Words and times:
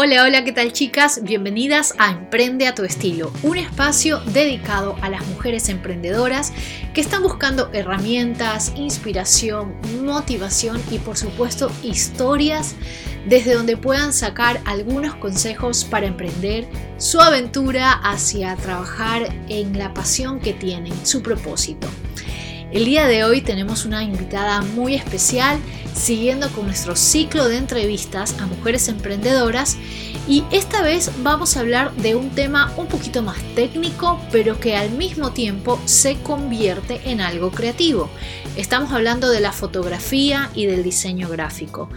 Hola, 0.00 0.22
hola, 0.22 0.44
¿qué 0.44 0.52
tal 0.52 0.72
chicas? 0.72 1.24
Bienvenidas 1.24 1.92
a 1.98 2.12
Emprende 2.12 2.68
a 2.68 2.74
tu 2.76 2.84
estilo, 2.84 3.32
un 3.42 3.58
espacio 3.58 4.20
dedicado 4.20 4.94
a 5.02 5.08
las 5.08 5.26
mujeres 5.26 5.68
emprendedoras 5.68 6.52
que 6.94 7.00
están 7.00 7.24
buscando 7.24 7.68
herramientas, 7.72 8.72
inspiración, 8.76 9.74
motivación 10.04 10.80
y 10.92 11.00
por 11.00 11.16
supuesto 11.16 11.72
historias 11.82 12.76
desde 13.26 13.54
donde 13.54 13.76
puedan 13.76 14.12
sacar 14.12 14.60
algunos 14.66 15.16
consejos 15.16 15.84
para 15.84 16.06
emprender 16.06 16.68
su 16.98 17.20
aventura 17.20 17.90
hacia 17.90 18.54
trabajar 18.54 19.34
en 19.48 19.76
la 19.76 19.94
pasión 19.94 20.38
que 20.38 20.52
tienen, 20.52 20.94
su 21.04 21.24
propósito. 21.24 21.88
El 22.70 22.84
día 22.84 23.06
de 23.06 23.24
hoy 23.24 23.40
tenemos 23.40 23.86
una 23.86 24.02
invitada 24.02 24.60
muy 24.60 24.94
especial, 24.94 25.58
siguiendo 25.94 26.50
con 26.50 26.66
nuestro 26.66 26.96
ciclo 26.96 27.48
de 27.48 27.56
entrevistas 27.56 28.38
a 28.40 28.46
mujeres 28.46 28.88
emprendedoras 28.88 29.78
y 30.28 30.44
esta 30.50 30.82
vez 30.82 31.10
vamos 31.22 31.56
a 31.56 31.60
hablar 31.60 31.94
de 31.94 32.14
un 32.14 32.28
tema 32.28 32.70
un 32.76 32.86
poquito 32.86 33.22
más 33.22 33.38
técnico, 33.54 34.20
pero 34.30 34.60
que 34.60 34.76
al 34.76 34.90
mismo 34.90 35.32
tiempo 35.32 35.80
se 35.86 36.16
convierte 36.16 37.00
en 37.10 37.22
algo 37.22 37.50
creativo. 37.50 38.10
Estamos 38.58 38.90
hablando 38.90 39.30
de 39.30 39.38
la 39.38 39.52
fotografía 39.52 40.50
y 40.52 40.66
del 40.66 40.82
diseño 40.82 41.28
gráfico. 41.28 41.88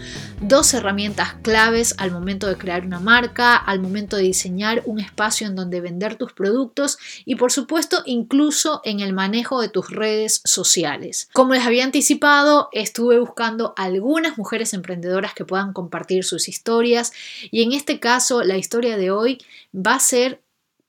Dos 0.42 0.76
herramientas 0.76 1.34
claves 1.42 1.96
al 1.98 2.12
momento 2.12 2.46
de 2.46 2.56
crear 2.56 2.86
una 2.86 3.00
marca, 3.00 3.56
al 3.56 3.80
momento 3.80 4.16
de 4.16 4.22
diseñar 4.22 4.84
un 4.86 5.00
espacio 5.00 5.48
en 5.48 5.56
donde 5.56 5.82
vender 5.82 6.18
tus 6.18 6.34
productos 6.34 7.00
y 7.26 7.34
por 7.34 7.52
supuesto 7.52 8.04
incluso 8.06 8.82
en 8.86 9.00
el 9.00 9.12
manejo 9.12 9.60
de 9.60 9.70
tus 9.70 9.90
redes 9.90 10.40
sociales. 10.46 11.30
Como 11.34 11.56
les 11.56 11.66
había 11.66 11.84
anticipado, 11.84 12.70
estuve 12.74 13.20
buscando 13.20 13.74
algunas 13.76 14.38
mujeres 14.38 14.76
emprendedoras 14.76 15.34
que 15.34 15.46
puedan 15.46 15.74
compartir 15.74 16.24
sus 16.24 16.48
historias 16.48 17.12
y 17.50 17.64
en 17.64 17.74
este 17.74 18.00
caso 18.00 18.44
la 18.44 18.58
historia 18.58 18.98
de 18.98 19.10
hoy 19.10 19.40
va 19.74 19.96
a 19.96 20.00
ser 20.00 20.40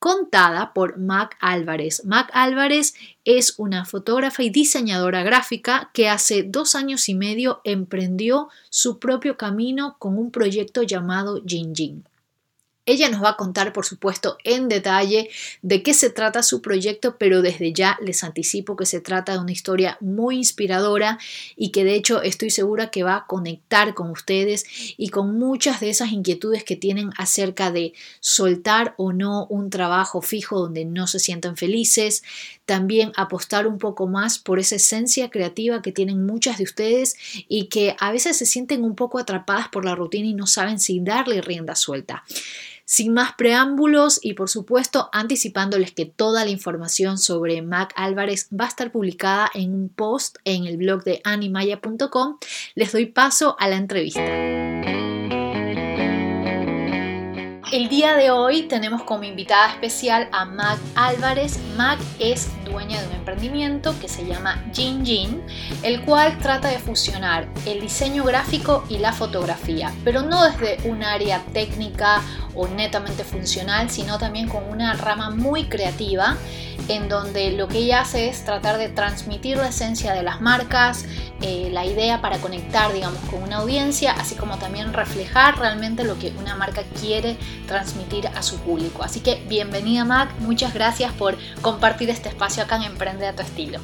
contada 0.02 0.72
por 0.72 0.98
Mac 0.98 1.36
Álvarez. 1.38 2.04
Mac 2.04 2.28
Álvarez 2.32 2.94
es 3.24 3.54
una 3.56 3.84
fotógrafa 3.84 4.42
y 4.42 4.50
diseñadora 4.50 5.22
gráfica 5.22 5.92
que 5.94 6.08
hace 6.08 6.42
dos 6.42 6.74
años 6.74 7.08
y 7.08 7.14
medio 7.14 7.60
emprendió 7.62 8.48
su 8.68 8.98
propio 8.98 9.36
camino 9.36 9.94
con 10.00 10.18
un 10.18 10.32
proyecto 10.32 10.82
llamado 10.82 11.40
Jin 11.46 11.72
Jin. 11.72 12.04
Ella 12.84 13.08
nos 13.08 13.22
va 13.22 13.30
a 13.30 13.36
contar, 13.36 13.72
por 13.72 13.86
supuesto, 13.86 14.38
en 14.42 14.68
detalle 14.68 15.30
de 15.62 15.84
qué 15.84 15.94
se 15.94 16.10
trata 16.10 16.42
su 16.42 16.60
proyecto, 16.60 17.16
pero 17.16 17.40
desde 17.40 17.72
ya 17.72 17.96
les 18.02 18.24
anticipo 18.24 18.74
que 18.74 18.86
se 18.86 19.00
trata 19.00 19.32
de 19.32 19.38
una 19.38 19.52
historia 19.52 19.98
muy 20.00 20.38
inspiradora 20.38 21.18
y 21.56 21.70
que 21.70 21.84
de 21.84 21.94
hecho 21.94 22.22
estoy 22.22 22.50
segura 22.50 22.90
que 22.90 23.04
va 23.04 23.16
a 23.16 23.26
conectar 23.26 23.94
con 23.94 24.10
ustedes 24.10 24.64
y 24.96 25.10
con 25.10 25.38
muchas 25.38 25.78
de 25.78 25.90
esas 25.90 26.10
inquietudes 26.10 26.64
que 26.64 26.74
tienen 26.74 27.10
acerca 27.18 27.70
de 27.70 27.92
soltar 28.18 28.94
o 28.96 29.12
no 29.12 29.46
un 29.46 29.70
trabajo 29.70 30.20
fijo 30.20 30.58
donde 30.58 30.84
no 30.84 31.06
se 31.06 31.20
sientan 31.20 31.56
felices, 31.56 32.24
también 32.72 33.12
apostar 33.16 33.66
un 33.66 33.78
poco 33.78 34.06
más 34.06 34.38
por 34.38 34.58
esa 34.58 34.76
esencia 34.76 35.28
creativa 35.28 35.82
que 35.82 35.92
tienen 35.92 36.24
muchas 36.24 36.56
de 36.56 36.64
ustedes 36.64 37.16
y 37.46 37.66
que 37.66 37.94
a 38.00 38.10
veces 38.10 38.38
se 38.38 38.46
sienten 38.46 38.82
un 38.82 38.94
poco 38.94 39.18
atrapadas 39.18 39.68
por 39.68 39.84
la 39.84 39.94
rutina 39.94 40.28
y 40.28 40.32
no 40.32 40.46
saben 40.46 40.78
si 40.78 40.98
darle 41.00 41.42
rienda 41.42 41.74
suelta. 41.74 42.24
Sin 42.86 43.12
más 43.12 43.34
preámbulos 43.34 44.20
y 44.22 44.32
por 44.32 44.48
supuesto 44.48 45.10
anticipándoles 45.12 45.92
que 45.92 46.06
toda 46.06 46.46
la 46.46 46.50
información 46.50 47.18
sobre 47.18 47.60
Mac 47.60 47.92
Álvarez 47.94 48.48
va 48.58 48.64
a 48.64 48.68
estar 48.68 48.90
publicada 48.90 49.50
en 49.52 49.74
un 49.74 49.90
post 49.90 50.38
en 50.44 50.64
el 50.64 50.78
blog 50.78 51.04
de 51.04 51.20
animaya.com, 51.24 52.38
les 52.74 52.90
doy 52.90 53.04
paso 53.04 53.54
a 53.58 53.68
la 53.68 53.76
entrevista. 53.76 54.22
El 57.72 57.88
día 57.88 58.16
de 58.16 58.30
hoy 58.30 58.64
tenemos 58.64 59.02
como 59.02 59.24
invitada 59.24 59.72
especial 59.72 60.28
a 60.32 60.44
Mac 60.44 60.78
Álvarez. 60.94 61.58
Mac 61.74 61.98
es 62.18 62.50
dueña 62.72 63.00
de 63.00 63.08
un 63.08 63.14
emprendimiento 63.14 63.94
que 64.00 64.08
se 64.08 64.26
llama 64.26 64.64
Jin 64.72 65.04
Jin, 65.04 65.42
el 65.82 66.02
cual 66.02 66.38
trata 66.38 66.68
de 66.68 66.78
fusionar 66.78 67.46
el 67.66 67.80
diseño 67.80 68.24
gráfico 68.24 68.84
y 68.88 68.98
la 68.98 69.12
fotografía, 69.12 69.92
pero 70.04 70.22
no 70.22 70.44
desde 70.44 70.88
un 70.88 71.04
área 71.04 71.42
técnica 71.52 72.20
o 72.54 72.66
netamente 72.66 73.24
funcional, 73.24 73.90
sino 73.90 74.18
también 74.18 74.48
con 74.48 74.64
una 74.64 74.94
rama 74.94 75.30
muy 75.30 75.64
creativa 75.64 76.36
en 76.88 77.08
donde 77.08 77.52
lo 77.52 77.68
que 77.68 77.78
ella 77.78 78.00
hace 78.00 78.28
es 78.28 78.44
tratar 78.44 78.78
de 78.78 78.88
transmitir 78.88 79.56
la 79.56 79.68
esencia 79.68 80.12
de 80.12 80.22
las 80.22 80.40
marcas, 80.40 81.04
eh, 81.40 81.68
la 81.72 81.84
idea 81.84 82.20
para 82.20 82.38
conectar, 82.38 82.92
digamos, 82.92 83.18
con 83.30 83.42
una 83.42 83.56
audiencia, 83.58 84.12
así 84.12 84.34
como 84.34 84.58
también 84.58 84.92
reflejar 84.92 85.58
realmente 85.58 86.04
lo 86.04 86.18
que 86.18 86.32
una 86.38 86.54
marca 86.56 86.82
quiere 87.00 87.36
transmitir 87.66 88.28
a 88.28 88.42
su 88.42 88.58
público. 88.58 89.02
Así 89.02 89.20
que 89.20 89.42
bienvenida 89.48 90.04
Mac, 90.04 90.30
muchas 90.40 90.74
gracias 90.74 91.12
por 91.12 91.36
compartir 91.60 92.10
este 92.10 92.28
espacio 92.28 92.61
acá 92.62 92.76
en 92.76 92.84
Emprende 92.84 93.26
a 93.26 93.34
tu 93.34 93.42
estilo. 93.42 93.78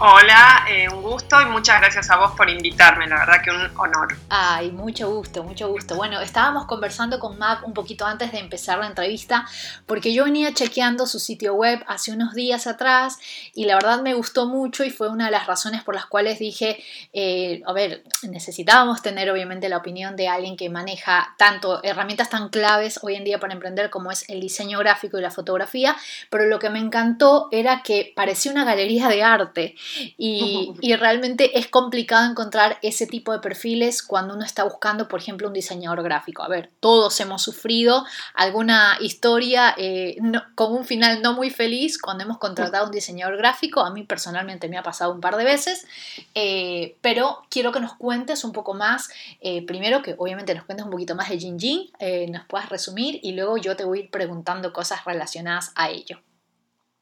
Hola, 0.00 0.64
eh, 0.70 0.88
un 0.88 1.02
gusto 1.02 1.40
y 1.42 1.46
muchas 1.46 1.80
gracias 1.80 2.08
a 2.08 2.18
vos 2.18 2.30
por 2.36 2.48
invitarme, 2.48 3.08
la 3.08 3.16
verdad 3.16 3.42
que 3.42 3.50
un 3.50 3.68
honor. 3.76 4.16
Ay, 4.28 4.70
mucho 4.70 5.10
gusto, 5.10 5.42
mucho 5.42 5.66
gusto. 5.66 5.96
Bueno, 5.96 6.20
estábamos 6.20 6.66
conversando 6.66 7.18
con 7.18 7.36
Mac 7.36 7.66
un 7.66 7.74
poquito 7.74 8.06
antes 8.06 8.30
de 8.30 8.38
empezar 8.38 8.78
la 8.78 8.86
entrevista 8.86 9.44
porque 9.86 10.14
yo 10.14 10.22
venía 10.22 10.54
chequeando 10.54 11.04
su 11.04 11.18
sitio 11.18 11.54
web 11.54 11.82
hace 11.88 12.12
unos 12.12 12.34
días 12.34 12.68
atrás 12.68 13.18
y 13.56 13.64
la 13.64 13.74
verdad 13.74 14.00
me 14.00 14.14
gustó 14.14 14.46
mucho 14.46 14.84
y 14.84 14.90
fue 14.90 15.08
una 15.08 15.24
de 15.24 15.32
las 15.32 15.48
razones 15.48 15.82
por 15.82 15.96
las 15.96 16.06
cuales 16.06 16.38
dije, 16.38 16.80
eh, 17.12 17.60
a 17.66 17.72
ver, 17.72 18.04
necesitábamos 18.22 19.02
tener 19.02 19.28
obviamente 19.32 19.68
la 19.68 19.78
opinión 19.78 20.14
de 20.14 20.28
alguien 20.28 20.56
que 20.56 20.70
maneja 20.70 21.34
tanto 21.38 21.82
herramientas 21.82 22.30
tan 22.30 22.50
claves 22.50 23.00
hoy 23.02 23.16
en 23.16 23.24
día 23.24 23.40
para 23.40 23.52
emprender 23.52 23.90
como 23.90 24.12
es 24.12 24.28
el 24.28 24.40
diseño 24.40 24.78
gráfico 24.78 25.18
y 25.18 25.22
la 25.22 25.32
fotografía, 25.32 25.96
pero 26.30 26.46
lo 26.46 26.60
que 26.60 26.70
me 26.70 26.78
encantó 26.78 27.48
era 27.50 27.82
que 27.82 28.12
parecía 28.14 28.52
una 28.52 28.64
galería 28.64 29.08
de 29.08 29.24
arte 29.24 29.74
y, 30.18 30.74
realmente 30.96 31.58
es 31.58 31.68
complicado 31.68 32.28
encontrar 32.28 32.78
ese 32.82 33.06
tipo 33.06 33.32
de 33.32 33.38
perfiles 33.38 34.02
cuando 34.02 34.34
uno 34.34 34.44
está 34.44 34.64
buscando, 34.64 35.08
por 35.08 35.20
ejemplo, 35.20 35.48
un 35.48 35.54
diseñador 35.54 36.02
gráfico. 36.02 36.42
A 36.42 36.48
ver, 36.48 36.70
todos 36.80 37.20
hemos 37.20 37.42
sufrido 37.42 38.04
alguna 38.34 38.96
historia 39.00 39.74
eh, 39.76 40.16
con 40.54 40.72
un 40.72 40.84
final 40.84 41.22
no 41.22 41.34
muy 41.34 41.50
feliz 41.50 42.00
cuando 42.00 42.24
hemos 42.24 42.38
contratado 42.38 42.86
un 42.86 42.90
diseñador 42.90 43.36
gráfico. 43.36 43.80
A 43.80 43.90
mí 43.92 44.02
personalmente 44.02 44.68
me 44.68 44.78
ha 44.78 44.82
pasado 44.82 45.12
un 45.12 45.20
par 45.20 45.36
de 45.36 45.44
veces, 45.44 45.86
eh, 46.34 46.96
pero 47.00 47.42
quiero 47.50 47.72
que 47.72 47.80
nos 47.80 47.94
cuentes 47.94 48.44
un 48.44 48.52
poco 48.52 48.74
más. 48.74 49.10
Eh, 49.40 49.64
primero, 49.66 50.02
que 50.02 50.14
obviamente 50.18 50.54
nos 50.54 50.64
cuentes 50.64 50.84
un 50.84 50.90
poquito 50.90 51.14
más 51.14 51.28
de 51.28 51.38
Jin 51.38 51.58
Jin, 51.58 51.90
nos 52.30 52.44
puedas 52.46 52.68
resumir 52.68 53.20
y 53.22 53.32
luego 53.32 53.56
yo 53.56 53.76
te 53.76 53.84
voy 53.84 53.98
a 53.98 54.02
ir 54.02 54.10
preguntando 54.10 54.72
cosas 54.72 55.04
relacionadas 55.04 55.72
a 55.74 55.90
ello. 55.90 56.20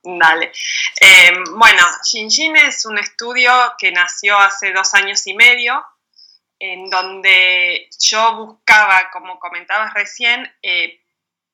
Dale. 0.09 0.53
Eh, 1.01 1.33
bueno, 1.57 1.83
Shinjin 2.05 2.55
es 2.55 2.87
un 2.87 2.97
estudio 2.97 3.51
que 3.77 3.91
nació 3.91 4.39
hace 4.39 4.73
dos 4.73 4.95
años 4.95 5.27
y 5.27 5.35
medio, 5.35 5.85
en 6.61 6.89
donde 6.89 7.91
yo 7.99 8.37
buscaba, 8.37 9.11
como 9.11 9.41
comentabas 9.41 9.95
recién, 9.95 10.49
eh, 10.63 11.01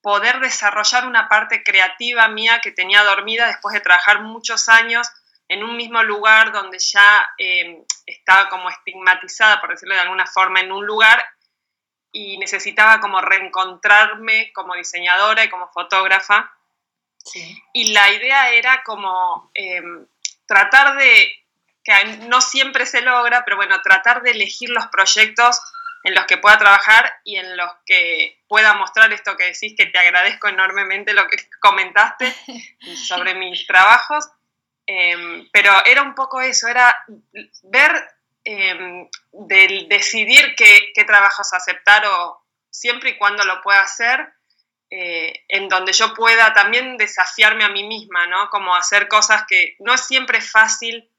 poder 0.03 0.41
desarrollar 0.41 1.07
una 1.07 1.31
parte 1.31 1.65
creativa 1.65 2.29
mía 2.29 2.61
que 2.61 2.73
tenía 2.73 3.03
dormida 3.05 3.47
después 3.47 3.73
de 3.73 3.81
trabajar 3.81 4.21
muchos 4.21 4.69
años 4.69 5.09
en 5.49 5.65
un 5.65 5.75
mismo 5.79 6.03
lugar 6.03 6.53
donde 6.53 6.79
ya 6.79 7.27
eh, 7.39 7.83
estaba 8.05 8.51
como 8.51 8.69
estigmatizada, 8.69 9.63
por 9.63 9.71
decirlo 9.71 9.95
de 9.95 10.03
alguna 10.03 10.27
forma, 10.27 10.61
en 10.61 10.73
un 10.73 10.85
lugar 10.85 11.25
y 12.13 12.37
necesitaba 12.37 13.01
como 13.01 13.23
reencontrarme 13.23 14.53
como 14.53 14.75
diseñadora 14.75 15.43
y 15.43 15.49
como 15.49 15.69
fotógrafa 15.69 16.53
y 17.73 17.93
la 17.93 18.11
idea 18.11 18.51
era 18.51 18.83
como 18.85 19.51
em, 19.55 20.07
tratar 20.47 20.97
de, 20.97 21.33
que 21.85 22.05
no 22.29 22.41
siempre 22.41 22.87
se 22.87 23.03
logra, 23.03 23.45
pero 23.45 23.57
bueno, 23.57 23.81
tratar 23.83 24.23
de 24.23 24.33
elegir 24.33 24.71
los 24.71 24.87
proyectos 24.89 25.61
en 26.05 26.15
los 26.15 26.27
que 26.27 26.39
pueda 26.39 26.59
trabajar 26.59 27.13
y 27.25 27.37
en 27.37 27.57
los 27.57 27.71
que 27.87 28.41
pueda 28.49 28.75
mostrar 28.75 29.13
esto 29.13 29.37
que 29.37 29.47
decís, 29.47 29.75
que 29.77 29.87
te 29.87 29.99
agradezco 29.99 30.49
enormemente 30.49 31.15
lo 31.15 31.27
que 31.29 31.37
comentaste 31.61 32.35
sobre 32.97 33.35
mis 33.35 33.67
trabajos. 33.67 34.29
Em, 34.87 35.49
pero 35.53 35.73
era 35.87 36.03
un 36.03 36.15
poco 36.15 36.41
eso, 36.41 36.67
era 36.67 37.05
ver, 37.63 37.93
eh, 38.45 39.09
decidir 39.89 40.55
qué, 40.57 40.91
qué 40.93 41.05
trabajos 41.05 41.53
aceptar 41.53 42.05
o 42.05 42.43
siempre 42.69 43.11
y 43.11 43.17
cuando 43.17 43.45
lo 43.45 43.63
pueda 43.63 43.81
hacer 43.81 44.35
eh, 44.95 45.47
en 45.49 45.71
donde 45.71 45.95
yo 45.95 46.13
pueda 46.13 46.53
también 46.53 46.99
desafiarme 46.99 47.65
a 47.65 47.71
mí 47.71 47.83
misma, 47.83 48.27
¿no? 48.27 48.51
Como 48.51 48.75
hacer 48.75 49.09
cosas 49.09 49.45
que 49.49 49.75
no 49.79 49.95
es 49.95 50.07
siempre 50.07 50.43
fácil 50.43 51.11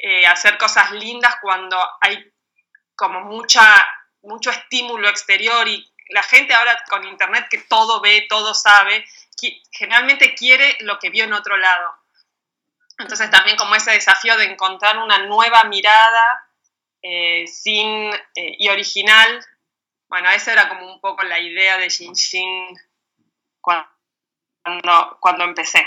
eh, 0.00 0.26
hacer 0.26 0.58
cosas 0.58 0.90
lindas 0.90 1.36
cuando 1.40 1.78
hay 2.00 2.18
como 2.96 3.20
mucha, 3.20 3.62
mucho 4.22 4.50
estímulo 4.50 5.08
exterior 5.08 5.68
y 5.68 5.88
la 6.08 6.24
gente 6.24 6.54
ahora 6.54 6.76
con 6.90 7.06
internet 7.06 7.46
que 7.48 7.58
todo 7.58 8.00
ve, 8.00 8.26
todo 8.28 8.52
sabe, 8.52 9.04
generalmente 9.70 10.34
quiere 10.34 10.76
lo 10.80 10.98
que 10.98 11.10
vio 11.10 11.22
en 11.22 11.34
otro 11.34 11.56
lado. 11.56 11.94
Entonces 12.98 13.30
también 13.30 13.56
como 13.56 13.76
ese 13.76 13.92
desafío 13.92 14.36
de 14.36 14.46
encontrar 14.46 14.98
una 14.98 15.18
nueva 15.18 15.62
mirada 15.64 16.48
eh, 17.00 17.46
sin, 17.46 18.10
y 18.34 18.68
original 18.70 19.46
bueno, 20.08 20.30
esa 20.30 20.52
era 20.52 20.68
como 20.68 20.92
un 20.92 21.00
poco 21.00 21.22
la 21.24 21.40
idea 21.40 21.78
de 21.78 21.90
Xinxin 21.90 22.76
cuando, 23.60 23.88
cuando 25.20 25.44
empecé. 25.44 25.84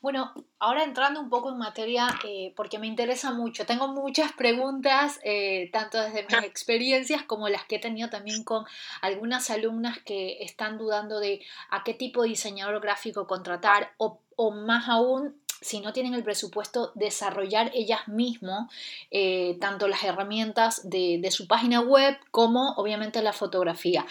Bueno, 0.00 0.32
ahora 0.58 0.84
entrando 0.84 1.20
un 1.20 1.30
poco 1.30 1.50
en 1.50 1.58
materia, 1.58 2.06
eh, 2.22 2.52
porque 2.54 2.78
me 2.78 2.86
interesa 2.86 3.32
mucho, 3.32 3.66
tengo 3.66 3.88
muchas 3.88 4.30
preguntas, 4.32 5.18
eh, 5.24 5.68
tanto 5.72 6.00
desde 6.00 6.22
mis 6.22 6.44
experiencias 6.44 7.22
como 7.24 7.48
las 7.48 7.64
que 7.64 7.76
he 7.76 7.80
tenido 7.80 8.08
también 8.08 8.44
con 8.44 8.64
algunas 9.00 9.50
alumnas 9.50 9.98
que 10.04 10.44
están 10.44 10.78
dudando 10.78 11.18
de 11.18 11.44
a 11.70 11.82
qué 11.82 11.92
tipo 11.92 12.22
de 12.22 12.28
diseñador 12.28 12.80
gráfico 12.80 13.26
contratar 13.26 13.94
o, 13.96 14.20
o 14.36 14.52
más 14.52 14.88
aún 14.88 15.40
si 15.60 15.80
no 15.80 15.92
tienen 15.92 16.14
el 16.14 16.22
presupuesto, 16.22 16.92
desarrollar 16.94 17.70
ellas 17.74 18.08
mismas 18.08 18.70
eh, 19.10 19.56
tanto 19.60 19.88
las 19.88 20.04
herramientas 20.04 20.88
de, 20.88 21.26
su 21.30 21.46
página 21.46 21.80
web 21.80 22.18
como 22.30 22.72
obviamente 22.76 23.22
la 23.22 23.32
fotografía. 23.32 24.06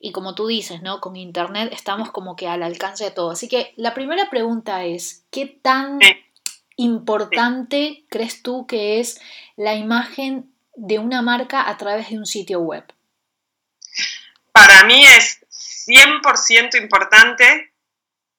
Y 0.00 0.12
como 0.12 0.34
tú 0.34 0.46
dices, 0.46 0.82
¿no? 0.82 1.00
Con 1.00 1.16
internet 1.16 1.72
estamos 1.72 2.10
como 2.10 2.36
que 2.36 2.48
al 2.48 2.62
alcance 2.62 3.04
de 3.04 3.10
todo. 3.10 3.32
Así 3.32 3.48
que 3.48 3.72
la 3.76 3.94
primera 3.94 4.30
pregunta 4.30 4.84
es, 4.84 5.24
¿qué 5.30 5.46
tan 5.46 5.98
importante 6.76 8.04
crees 8.08 8.42
tú 8.42 8.66
que 8.66 9.00
es 9.00 9.20
la 9.56 9.74
imagen 9.74 10.52
de 10.74 10.98
una 10.98 11.22
marca 11.22 11.68
a 11.68 11.76
través 11.76 12.10
de 12.10 12.18
un 12.18 12.26
sitio 12.26 12.60
web? 12.60 12.84
Para 14.52 14.84
mí 14.84 15.04
es 15.04 15.40
100% 15.86 16.80
importante 16.80 17.74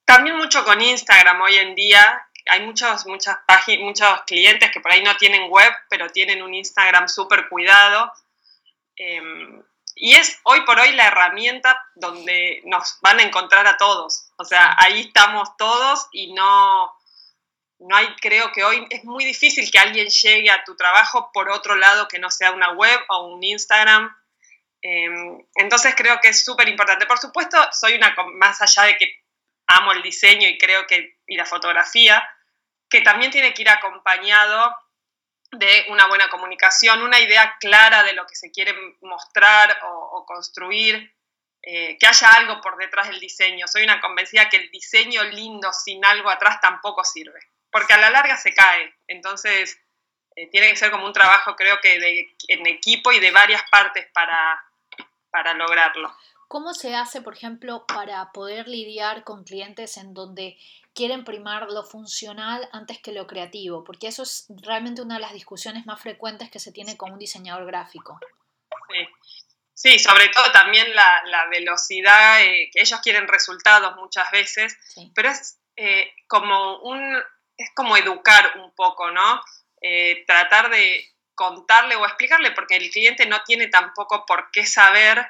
también 0.06 0.38
mucho 0.38 0.64
con 0.64 0.80
Instagram 0.82 1.42
hoy 1.42 1.56
en 1.56 1.74
día, 1.74 2.28
hay 2.48 2.66
muchos, 2.66 3.06
muchas 3.06 3.38
páginas, 3.48 3.86
muchos 3.86 4.22
clientes 4.24 4.72
que 4.72 4.80
por 4.80 4.92
ahí 4.92 5.04
no 5.04 5.16
tienen 5.18 5.50
web, 5.50 5.72
pero 5.90 6.10
tienen 6.10 6.42
un 6.42 6.54
Instagram 6.54 7.08
súper 7.08 7.50
cuidado. 7.50 8.12
Em, 8.96 9.64
y 9.96 10.14
es 10.16 10.40
hoy 10.44 10.62
por 10.62 10.80
hoy 10.80 10.92
la 10.92 11.08
herramienta 11.08 11.82
donde 11.96 12.62
nos 12.66 13.00
van 13.02 13.20
a 13.20 13.24
encontrar 13.24 13.66
a 13.66 13.78
todos. 13.78 14.30
O 14.38 14.44
sea, 14.44 14.76
ahí 14.78 15.02
estamos 15.02 15.56
todos 15.58 16.08
y 16.12 16.34
no, 16.34 16.94
no 17.80 17.96
hay, 17.96 18.08
creo 18.22 18.52
que 18.52 18.64
hoy 18.64 18.86
es 18.90 19.04
muy 19.06 19.26
difícil 19.26 19.72
que 19.72 19.80
alguien 19.80 20.08
llegue 20.08 20.52
a 20.52 20.64
tu 20.64 20.76
trabajo 20.76 21.32
por 21.34 21.50
otro 21.50 21.76
lado 21.76 22.08
que 22.08 22.20
no 22.20 22.30
sea 22.30 22.52
una 22.52 22.74
web 22.74 23.00
o 23.10 23.28
un 23.28 23.44
Instagram. 23.44 24.16
Em, 24.82 25.40
entonces 25.56 25.96
creo 25.96 26.20
que 26.22 26.30
es 26.30 26.44
súper 26.44 26.68
importante. 26.68 27.06
Por 27.06 27.18
supuesto, 27.18 27.58
soy 27.72 27.96
una, 27.96 28.16
más 28.34 28.62
allá 28.62 28.84
de 28.84 28.98
que 28.98 29.24
amo 29.68 29.94
el 29.94 30.04
diseño 30.04 30.48
y 30.48 30.58
creo 30.58 30.86
que, 30.86 31.18
y 31.26 31.38
la 31.38 31.46
fotografía, 31.46 32.24
que 32.96 33.02
también 33.02 33.30
tiene 33.30 33.54
que 33.54 33.62
ir 33.62 33.70
acompañado 33.70 34.74
de 35.52 35.86
una 35.90 36.08
buena 36.08 36.30
comunicación, 36.30 37.04
una 37.04 37.20
idea 37.20 37.58
clara 37.60 38.04
de 38.04 38.14
lo 38.14 38.26
que 38.26 38.38
se 38.38 38.52
quiere 38.52 38.74
mostrar 39.02 39.82
o, 39.84 40.26
construir, 40.26 41.14
eh, 41.62 41.98
que 42.00 42.08
haya 42.08 42.30
algo 42.36 42.62
por 42.62 42.78
detrás 42.78 43.10
del 43.10 43.20
diseño. 43.20 43.68
Soy 43.68 43.84
una 43.84 44.00
convencida 44.00 44.48
que 44.48 44.56
el 44.56 44.72
diseño 44.72 45.24
lindo 45.26 45.74
sin 45.74 46.06
algo 46.06 46.30
atrás 46.30 46.62
tampoco 46.62 47.04
sirve, 47.04 47.40
porque 47.70 47.92
a 47.92 47.98
la 47.98 48.10
larga 48.10 48.38
se 48.38 48.54
cae. 48.54 48.96
Entonces, 49.08 49.78
eh, 50.38 50.50
tiene 50.50 50.70
que 50.70 50.78
ser 50.78 50.90
como 50.90 51.06
un 51.06 51.14
trabajo, 51.14 51.58
creo 51.58 51.82
que 51.82 52.30
en 52.48 52.66
equipo 52.66 53.12
y 53.12 53.20
de 53.20 53.32
varias 53.32 53.64
partes 53.70 54.08
para, 54.14 54.64
para 55.32 55.54
lograrlo. 55.54 56.16
¿Cómo 56.48 56.74
se 56.74 56.96
hace, 56.96 57.22
por 57.22 57.36
ejemplo, 57.36 57.86
para 57.88 58.32
poder 58.32 58.68
lidiar 58.68 59.24
con 59.24 59.44
clientes 59.44 59.98
en 59.98 60.14
donde 60.14 60.58
quieren 60.96 61.26
primar 61.26 61.70
lo 61.72 61.84
funcional 61.84 62.68
antes 62.72 63.00
que 63.00 63.12
lo 63.12 63.28
creativo, 63.28 63.84
porque 63.84 64.08
eso 64.08 64.24
es 64.24 64.48
realmente 64.64 65.02
una 65.02 65.16
de 65.16 65.22
las 65.22 65.34
discusiones 65.34 65.86
más 65.86 66.02
frecuentes 66.02 66.50
que 66.50 66.60
se 66.60 66.72
tiene 66.72 66.96
con 66.96 67.12
un 67.12 67.20
diseñador 67.20 67.66
gráfico. 67.66 68.18
Sí, 69.74 70.00
sobre 70.00 70.30
todo 70.30 70.52
también 70.54 70.96
la, 70.96 71.48
velocidad, 71.52 72.42
eh, 72.42 72.70
que 72.72 72.82
ellos 72.82 73.00
quieren 73.02 73.28
resultados 73.28 73.96
muchas 73.98 74.32
veces, 74.32 74.78
pero 75.14 75.30
es 75.30 75.60
eh, 75.76 76.14
como 76.28 76.80
un, 76.80 77.22
es 77.58 77.70
como 77.76 77.98
educar 77.98 78.58
un 78.58 78.74
poco, 78.74 79.12
¿no? 79.12 79.42
Eh, 79.82 80.24
tratar 80.26 80.70
de 80.70 81.14
contarle 81.36 81.98
o 81.98 82.06
explicarle, 82.06 82.52
porque 82.52 82.78
el 82.78 82.90
cliente 82.90 83.26
no 83.26 83.44
tiene 83.44 83.68
tampoco 83.68 84.26
por 84.26 84.50
qué 84.52 84.66
saber 84.66 85.28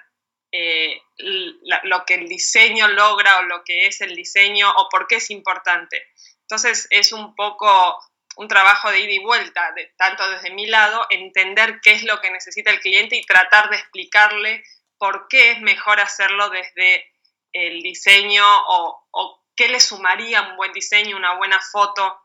eh, 0.57 1.01
lo 1.17 2.05
que 2.05 2.13
el 2.13 2.29
diseño 2.29 2.87
logra 2.87 3.39
o 3.39 3.43
lo 3.43 3.63
que 3.65 3.87
es 3.87 3.99
el 3.99 4.15
diseño 4.15 4.71
o 4.71 4.87
por 4.89 5.05
qué 5.07 5.15
es 5.15 5.29
importante. 5.29 6.01
Entonces 6.41 6.87
es 6.91 7.11
un 7.11 7.35
poco 7.35 7.99
un 8.37 8.47
trabajo 8.47 8.89
de 8.89 9.01
ida 9.01 9.11
y 9.11 9.19
vuelta, 9.19 9.73
de, 9.75 9.93
tanto 9.97 10.29
desde 10.29 10.51
mi 10.51 10.65
lado, 10.67 11.07
entender 11.09 11.79
qué 11.81 11.93
es 11.93 12.03
lo 12.03 12.21
que 12.21 12.31
necesita 12.31 12.71
el 12.71 12.79
cliente 12.79 13.17
y 13.17 13.25
tratar 13.25 13.69
de 13.69 13.77
explicarle 13.77 14.63
por 14.97 15.27
qué 15.27 15.51
es 15.51 15.61
mejor 15.61 15.99
hacerlo 15.99 16.49
desde 16.49 17.05
el 17.51 17.81
diseño 17.81 18.45
o, 18.45 19.41
qué 19.57 19.69
le 19.69 19.79
sumaría 19.79 20.41
un 20.41 20.57
buen 20.57 20.73
diseño, 20.73 21.17
una 21.17 21.35
buena 21.35 21.59
foto. 21.59 22.21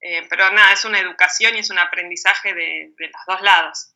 Eh, 0.00 0.26
pero 0.28 0.50
nada, 0.50 0.72
es 0.72 0.84
una 0.84 1.00
educación 1.00 1.56
y 1.56 1.60
es 1.60 1.70
un 1.70 1.78
aprendizaje 1.78 2.54
de, 2.54 2.92
de 2.96 3.08
los 3.08 3.22
dos 3.26 3.40
lados. 3.42 3.94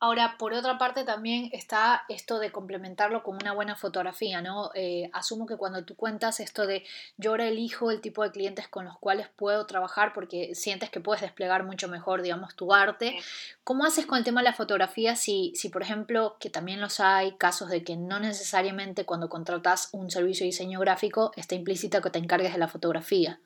Ahora, 0.00 0.36
por 0.38 0.52
otra 0.52 0.78
parte, 0.78 1.02
también 1.02 1.50
está 1.52 2.04
esto 2.08 2.38
de 2.38 2.52
complementarlo 2.52 3.24
con 3.24 3.34
una 3.34 3.52
buena 3.52 3.74
fotografía, 3.74 4.40
¿no? 4.40 4.70
Eh, 4.74 5.10
asumo 5.12 5.44
que 5.44 5.56
cuando 5.56 5.84
tú 5.84 5.96
cuentas 5.96 6.38
esto 6.38 6.68
de 6.68 6.84
yo 7.16 7.32
ahora 7.32 7.48
elijo 7.48 7.90
el 7.90 8.00
tipo 8.00 8.22
de 8.22 8.30
clientes 8.30 8.68
con 8.68 8.84
los 8.84 8.96
cuales 8.98 9.28
puedo 9.28 9.66
trabajar 9.66 10.12
porque 10.12 10.54
sientes 10.54 10.88
que 10.90 11.00
puedes 11.00 11.22
desplegar 11.22 11.64
mucho 11.64 11.88
mejor, 11.88 12.22
digamos, 12.22 12.54
tu 12.54 12.72
arte. 12.72 13.18
¿Cómo 13.64 13.84
haces 13.84 14.06
con 14.06 14.18
el 14.18 14.24
tema 14.24 14.40
de 14.40 14.44
la 14.44 14.54
fotografía 14.54 15.16
si, 15.16 15.52
si, 15.56 15.68
por 15.68 15.82
ejemplo, 15.82 16.36
que 16.38 16.48
también 16.48 16.80
los 16.80 17.00
hay, 17.00 17.32
casos 17.32 17.68
de 17.68 17.82
que 17.82 17.96
no 17.96 18.20
necesariamente 18.20 19.04
cuando 19.04 19.28
contratas 19.28 19.88
un 19.90 20.12
servicio 20.12 20.44
de 20.44 20.50
diseño 20.50 20.78
gráfico 20.78 21.32
está 21.34 21.56
implícito 21.56 22.00
que 22.00 22.10
te 22.10 22.20
encargues 22.20 22.52
de 22.52 22.58
la 22.58 22.68
fotografía? 22.68 23.40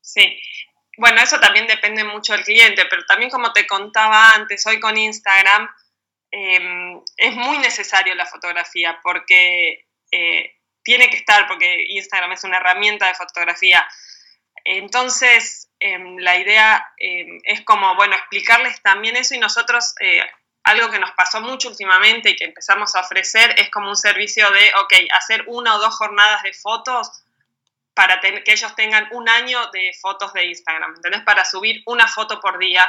Sí, 0.00 0.22
bueno, 0.96 1.20
eso 1.20 1.38
también 1.38 1.66
depende 1.66 2.04
mucho 2.04 2.32
del 2.32 2.44
cliente, 2.44 2.86
pero 2.86 3.04
también 3.04 3.30
como 3.30 3.52
te 3.52 3.66
contaba 3.66 4.30
antes, 4.30 4.66
hoy 4.66 4.80
con 4.80 4.96
Instagram 4.96 5.68
em, 6.30 7.00
es 7.16 7.34
muy 7.34 7.58
necesario 7.58 8.14
la 8.14 8.26
fotografía 8.26 8.98
porque 9.02 9.86
eh, 10.10 10.56
tiene 10.82 11.10
que 11.10 11.16
estar, 11.16 11.46
porque 11.48 11.84
Instagram 11.88 12.32
es 12.32 12.44
una 12.44 12.58
herramienta 12.58 13.08
de 13.08 13.14
fotografía. 13.14 13.86
Entonces, 14.64 15.68
em, 15.78 16.16
la 16.18 16.36
idea 16.36 16.86
em, 16.96 17.40
es 17.44 17.62
como, 17.62 17.94
bueno, 17.96 18.16
explicarles 18.16 18.80
también 18.82 19.16
eso 19.16 19.34
y 19.34 19.38
nosotros, 19.38 19.94
eh, 20.00 20.22
algo 20.64 20.90
que 20.90 20.98
nos 20.98 21.12
pasó 21.12 21.40
mucho 21.40 21.68
últimamente 21.68 22.30
y 22.30 22.36
que 22.36 22.44
empezamos 22.44 22.96
a 22.96 23.00
ofrecer 23.00 23.54
es 23.58 23.70
como 23.70 23.88
un 23.88 23.96
servicio 23.96 24.50
de, 24.50 24.72
ok, 24.80 24.94
hacer 25.12 25.44
una 25.46 25.76
o 25.76 25.78
dos 25.78 25.94
jornadas 25.94 26.42
de 26.42 26.52
fotos 26.52 27.10
para 27.96 28.20
que 28.20 28.52
ellos 28.52 28.76
tengan 28.76 29.08
un 29.12 29.26
año 29.26 29.70
de 29.72 29.90
fotos 30.02 30.34
de 30.34 30.44
Instagram, 30.44 30.96
¿entendés? 30.96 31.22
Para 31.22 31.46
subir 31.46 31.82
una 31.86 32.06
foto 32.06 32.38
por 32.42 32.58
día 32.58 32.86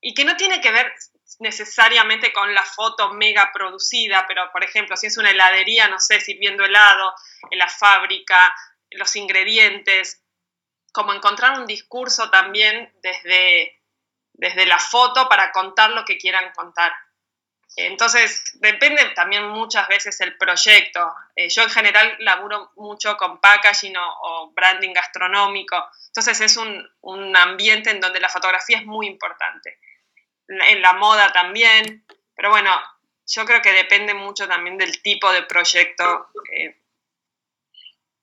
y 0.00 0.14
que 0.14 0.24
no 0.24 0.36
tiene 0.36 0.62
que 0.62 0.70
ver 0.70 0.90
necesariamente 1.40 2.32
con 2.32 2.54
la 2.54 2.64
foto 2.64 3.12
mega 3.12 3.50
producida, 3.52 4.24
pero 4.26 4.50
por 4.52 4.64
ejemplo, 4.64 4.96
si 4.96 5.08
es 5.08 5.18
una 5.18 5.30
heladería, 5.30 5.88
no 5.88 6.00
sé, 6.00 6.20
sirviendo 6.22 6.64
helado, 6.64 7.12
en 7.50 7.58
la 7.58 7.68
fábrica, 7.68 8.54
los 8.92 9.14
ingredientes, 9.16 10.22
como 10.92 11.12
encontrar 11.12 11.60
un 11.60 11.66
discurso 11.66 12.30
también 12.30 12.90
desde, 13.02 13.82
desde 14.32 14.64
la 14.64 14.78
foto 14.78 15.28
para 15.28 15.52
contar 15.52 15.90
lo 15.90 16.06
que 16.06 16.16
quieran 16.16 16.52
contar. 16.54 16.90
Entonces, 17.76 18.42
depende 18.54 19.04
también 19.14 19.48
muchas 19.48 19.86
veces 19.86 20.18
el 20.22 20.36
proyecto. 20.38 21.14
Eh, 21.36 21.50
yo 21.50 21.62
en 21.62 21.68
general 21.68 22.16
laburo 22.20 22.72
mucho 22.76 23.18
con 23.18 23.38
packaging 23.38 23.94
o, 23.98 24.50
branding 24.54 24.94
gastronómico, 24.94 25.76
entonces 26.06 26.40
es 26.40 26.56
un, 26.56 27.36
ambiente 27.36 27.90
en 27.90 28.00
donde 28.00 28.18
la 28.18 28.30
fotografía 28.30 28.78
es 28.78 28.86
muy 28.86 29.06
importante. 29.06 29.78
En 30.48 30.80
la 30.80 30.94
moda 30.94 31.30
también, 31.32 32.06
pero 32.34 32.50
bueno, 32.50 32.70
yo 33.26 33.44
creo 33.44 33.60
que 33.60 33.72
depende 33.72 34.14
mucho 34.14 34.48
también 34.48 34.78
del 34.78 35.02
tipo 35.02 35.30
de 35.30 35.42
proyecto 35.42 36.28
eh, 36.52 36.80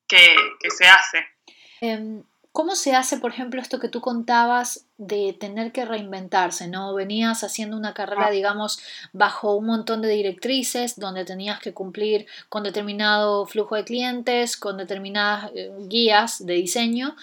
que, 0.08 0.34
que, 0.58 0.70
se 0.70 0.88
hace. 0.88 1.28
Em, 1.80 2.24
¿Cómo 2.50 2.74
se 2.74 2.96
hace, 2.96 3.18
por 3.18 3.30
ejemplo, 3.30 3.60
esto 3.60 3.78
que 3.78 3.88
tú 3.88 4.00
contabas 4.00 4.83
de 4.96 5.32
tener 5.32 5.72
que 5.72 5.84
reinventarse, 5.84 6.68
¿no? 6.68 6.94
Venías 6.94 7.42
haciendo 7.42 7.76
una 7.76 7.94
carrera, 7.94 8.26
ah. 8.28 8.30
digamos, 8.30 8.78
bajo 9.12 9.54
un 9.56 9.66
montón 9.66 10.02
de 10.02 10.08
directrices, 10.08 10.98
donde 11.00 11.24
tenías 11.24 11.58
que 11.58 11.72
cumplir 11.72 12.26
con 12.48 12.62
determinado 12.62 13.44
flujo 13.46 13.74
de 13.74 13.84
clientes, 13.84 14.56
con 14.56 14.76
determinadas 14.76 15.50
eh, 15.54 15.72
guías 15.88 16.46
de 16.46 16.54
diseño, 16.54 17.16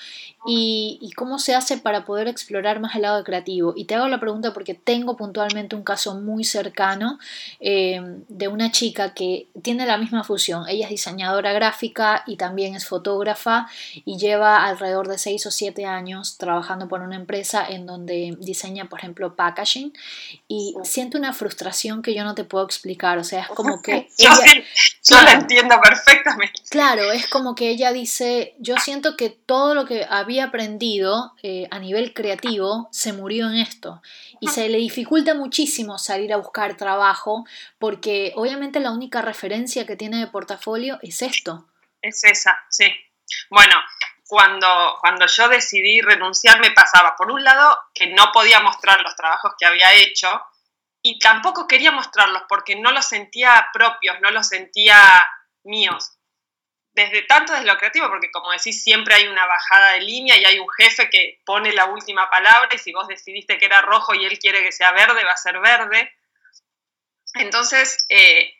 y, 0.45 1.11
cómo 1.15 1.37
se 1.37 1.53
hace 1.53 1.77
para 1.77 2.03
poder 2.03 2.27
explorar 2.27 2.79
más 2.79 2.95
el 2.95 3.03
lado 3.03 3.23
creativo. 3.23 3.73
Y 3.75 3.85
te 3.85 3.93
hago 3.93 4.07
la 4.07 4.19
pregunta 4.19 4.53
porque 4.53 4.73
tengo 4.73 5.15
puntualmente 5.15 5.75
un 5.75 5.83
caso 5.83 6.19
muy 6.19 6.43
cercano 6.43 7.19
eh, 7.59 8.01
de 8.27 8.47
una 8.47 8.71
chica 8.71 9.13
que 9.13 9.47
tiene 9.61 9.85
la 9.85 9.97
misma 9.97 10.23
fusión. 10.23 10.65
Ella 10.67 10.85
es 10.85 10.89
diseñadora 10.89 11.53
gráfica 11.53 12.23
y 12.25 12.37
también 12.37 12.73
es 12.75 12.87
fotógrafa 12.87 13.67
y 14.03 14.17
lleva 14.17 14.65
alrededor 14.65 15.07
de 15.07 15.19
6 15.19 15.45
o 15.45 15.51
7 15.51 15.85
años 15.85 16.37
trabajando 16.37 16.87
por 16.87 17.01
una 17.01 17.17
empresa 17.17 17.60
empresa 17.61 17.75
en 17.75 17.85
donde 17.85 18.35
diseña, 18.39 18.85
por 18.85 18.99
ejemplo, 18.99 19.35
packaging 19.35 19.93
y 20.47 20.75
siento 20.83 21.17
una 21.17 21.33
frustración 21.33 22.01
que 22.01 22.13
yo 22.13 22.23
no 22.23 22.35
te 22.35 22.43
puedo 22.43 22.65
explicar, 22.65 23.17
o 23.17 23.23
sea, 23.23 23.41
es 23.41 23.47
como 23.49 23.81
que... 23.81 24.09
yo 24.17 24.33
sí, 24.33 24.63
yo 25.03 25.21
la 25.23 25.33
entiendo 25.33 25.79
perfectamente. 25.81 26.61
Claro, 26.69 27.11
es 27.11 27.27
como 27.27 27.55
que 27.55 27.69
ella 27.69 27.91
dice, 27.91 28.55
yo 28.59 28.77
siento 28.77 29.17
que 29.17 29.29
todo 29.29 29.75
lo 29.75 29.85
que 29.85 30.05
había 30.09 30.45
aprendido 30.45 31.33
eh, 31.43 31.67
a 31.71 31.79
nivel 31.79 32.13
creativo 32.13 32.87
se 32.91 33.13
murió 33.13 33.49
en 33.49 33.57
esto 33.57 34.01
y 34.39 34.47
se 34.47 34.69
le 34.69 34.77
dificulta 34.77 35.33
muchísimo 35.33 35.97
salir 35.97 36.33
a 36.33 36.37
buscar 36.37 36.77
trabajo 36.77 37.45
porque 37.79 38.33
obviamente 38.35 38.79
la 38.79 38.91
única 38.91 39.21
referencia 39.21 39.85
que 39.85 39.95
tiene 39.95 40.17
de 40.19 40.27
portafolio 40.27 40.99
es 41.01 41.21
esto. 41.21 41.67
Es 42.01 42.23
esa, 42.23 42.57
sí. 42.69 42.85
Bueno, 43.49 43.75
cuando, 44.31 44.97
cuando 45.01 45.27
yo 45.27 45.49
decidí 45.49 45.99
renunciar 45.99 46.61
me 46.61 46.71
pasaba, 46.71 47.17
por 47.17 47.29
un 47.29 47.43
lado, 47.43 47.77
que 47.93 48.07
no 48.07 48.31
podía 48.31 48.61
mostrar 48.61 49.01
los 49.01 49.13
trabajos 49.17 49.55
que 49.59 49.65
había 49.65 49.93
hecho 49.93 50.41
y 51.01 51.19
tampoco 51.19 51.67
quería 51.67 51.91
mostrarlos 51.91 52.43
porque 52.47 52.77
no 52.77 52.93
los 52.93 53.05
sentía 53.05 53.67
propios, 53.73 54.21
no 54.21 54.31
los 54.31 54.47
sentía 54.47 54.97
míos. 55.63 56.13
Desde 56.93 57.23
tanto 57.23 57.51
desde 57.51 57.65
lo 57.65 57.77
creativo, 57.77 58.07
porque 58.07 58.31
como 58.31 58.53
decís, 58.53 58.81
siempre 58.81 59.15
hay 59.15 59.27
una 59.27 59.45
bajada 59.45 59.95
de 59.95 60.01
línea 60.01 60.37
y 60.37 60.45
hay 60.45 60.59
un 60.59 60.69
jefe 60.77 61.09
que 61.09 61.41
pone 61.45 61.73
la 61.73 61.87
última 61.87 62.29
palabra 62.29 62.69
y 62.73 62.77
si 62.77 62.93
vos 62.93 63.09
decidiste 63.09 63.57
que 63.57 63.65
era 63.65 63.81
rojo 63.81 64.13
y 64.13 64.23
él 64.23 64.39
quiere 64.39 64.63
que 64.63 64.71
sea 64.71 64.93
verde, 64.93 65.25
va 65.25 65.33
a 65.33 65.37
ser 65.37 65.59
verde. 65.59 66.09
Entonces, 67.33 68.05
eh, 68.07 68.53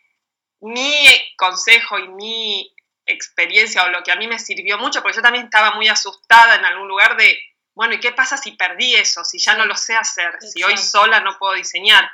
mi 0.60 1.34
consejo 1.38 1.98
y 1.98 2.08
mi 2.08 2.71
experiencia 3.06 3.84
o 3.84 3.88
lo 3.88 4.02
que 4.02 4.12
a 4.12 4.16
mí 4.16 4.28
me 4.28 4.38
sirvió 4.38 4.78
mucho, 4.78 5.02
porque 5.02 5.16
yo 5.16 5.22
también 5.22 5.44
estaba 5.44 5.72
muy 5.72 5.88
asustada 5.88 6.56
en 6.56 6.64
algún 6.64 6.88
lugar 6.88 7.16
de, 7.16 7.38
bueno, 7.74 7.94
¿y 7.94 8.00
qué 8.00 8.12
pasa 8.12 8.36
si 8.36 8.52
perdí 8.52 8.94
eso? 8.94 9.24
Si 9.24 9.38
ya 9.38 9.54
no 9.54 9.66
lo 9.66 9.76
sé 9.76 9.94
hacer, 9.96 10.38
si 10.40 10.62
hoy 10.62 10.76
sola 10.76 11.20
no 11.20 11.38
puedo 11.38 11.54
diseñar. 11.54 12.10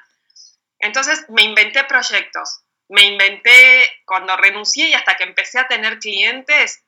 Entonces 0.79 1.27
me 1.29 1.43
inventé 1.43 1.85
proyectos, 1.85 2.61
me 2.89 3.03
inventé 3.03 4.03
cuando 4.05 4.37
renuncié 4.37 4.89
y 4.89 4.95
hasta 4.95 5.17
que 5.17 5.25
empecé 5.25 5.59
a 5.59 5.69
tener 5.69 5.99
clientes, 5.99 6.83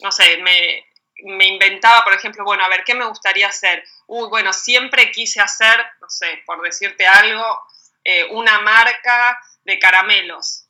no 0.00 0.12
sé, 0.12 0.38
me, 0.38 0.84
me 1.24 1.46
inventaba, 1.46 2.04
por 2.04 2.14
ejemplo, 2.14 2.44
bueno, 2.44 2.64
a 2.64 2.68
ver, 2.68 2.84
¿qué 2.84 2.94
me 2.94 3.06
gustaría 3.06 3.48
hacer? 3.48 3.84
Uy, 4.06 4.28
bueno, 4.28 4.52
siempre 4.52 5.10
quise 5.10 5.40
hacer, 5.40 5.84
no 6.00 6.08
sé, 6.08 6.42
por 6.46 6.62
decirte 6.62 7.06
algo, 7.06 7.60
eh, 8.04 8.26
una 8.30 8.60
marca 8.60 9.40
de 9.64 9.78
caramelos. 9.78 10.66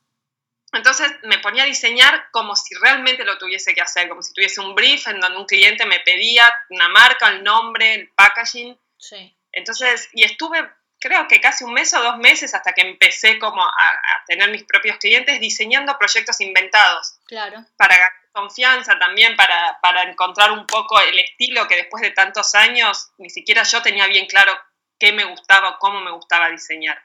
Entonces 0.72 1.12
me 1.22 1.38
ponía 1.38 1.64
a 1.64 1.66
diseñar 1.66 2.30
como 2.30 2.54
si 2.54 2.74
realmente 2.76 3.24
lo 3.24 3.38
tuviese 3.38 3.74
que 3.74 3.80
hacer, 3.80 4.08
como 4.08 4.22
si 4.22 4.32
tuviese 4.32 4.60
un 4.60 4.74
brief 4.74 5.06
en 5.08 5.20
donde 5.20 5.38
un 5.38 5.46
cliente 5.46 5.84
me 5.84 6.00
pedía 6.00 6.52
una 6.70 6.88
marca, 6.88 7.28
el 7.28 7.42
nombre, 7.42 7.94
el 7.94 8.10
packaging. 8.10 8.78
Sí. 8.96 9.36
Entonces, 9.52 10.08
y 10.12 10.22
estuve 10.22 10.68
creo 11.00 11.26
que 11.26 11.40
casi 11.40 11.64
un 11.64 11.72
mes 11.72 11.92
o 11.94 12.02
dos 12.02 12.18
meses 12.18 12.54
hasta 12.54 12.72
que 12.72 12.82
empecé 12.82 13.38
como 13.38 13.64
a, 13.64 14.00
tener 14.26 14.50
mis 14.50 14.64
propios 14.64 14.98
clientes 14.98 15.40
diseñando 15.40 15.98
proyectos 15.98 16.40
inventados. 16.40 17.18
Claro. 17.26 17.64
Para 17.76 17.96
ganar 17.96 18.12
confianza 18.32 18.98
también, 18.98 19.34
para, 19.36 19.78
para 19.82 20.02
encontrar 20.04 20.52
un 20.52 20.66
poco 20.66 21.00
el 21.00 21.18
estilo 21.18 21.66
que 21.66 21.76
después 21.76 22.02
de 22.02 22.10
tantos 22.10 22.54
años 22.54 23.10
ni 23.18 23.30
siquiera 23.30 23.64
yo 23.64 23.82
tenía 23.82 24.06
bien 24.06 24.26
claro 24.26 24.56
qué 24.98 25.12
me 25.12 25.24
gustaba, 25.24 25.78
cómo 25.78 26.00
me 26.00 26.12
gustaba 26.12 26.50
diseñar. 26.50 27.02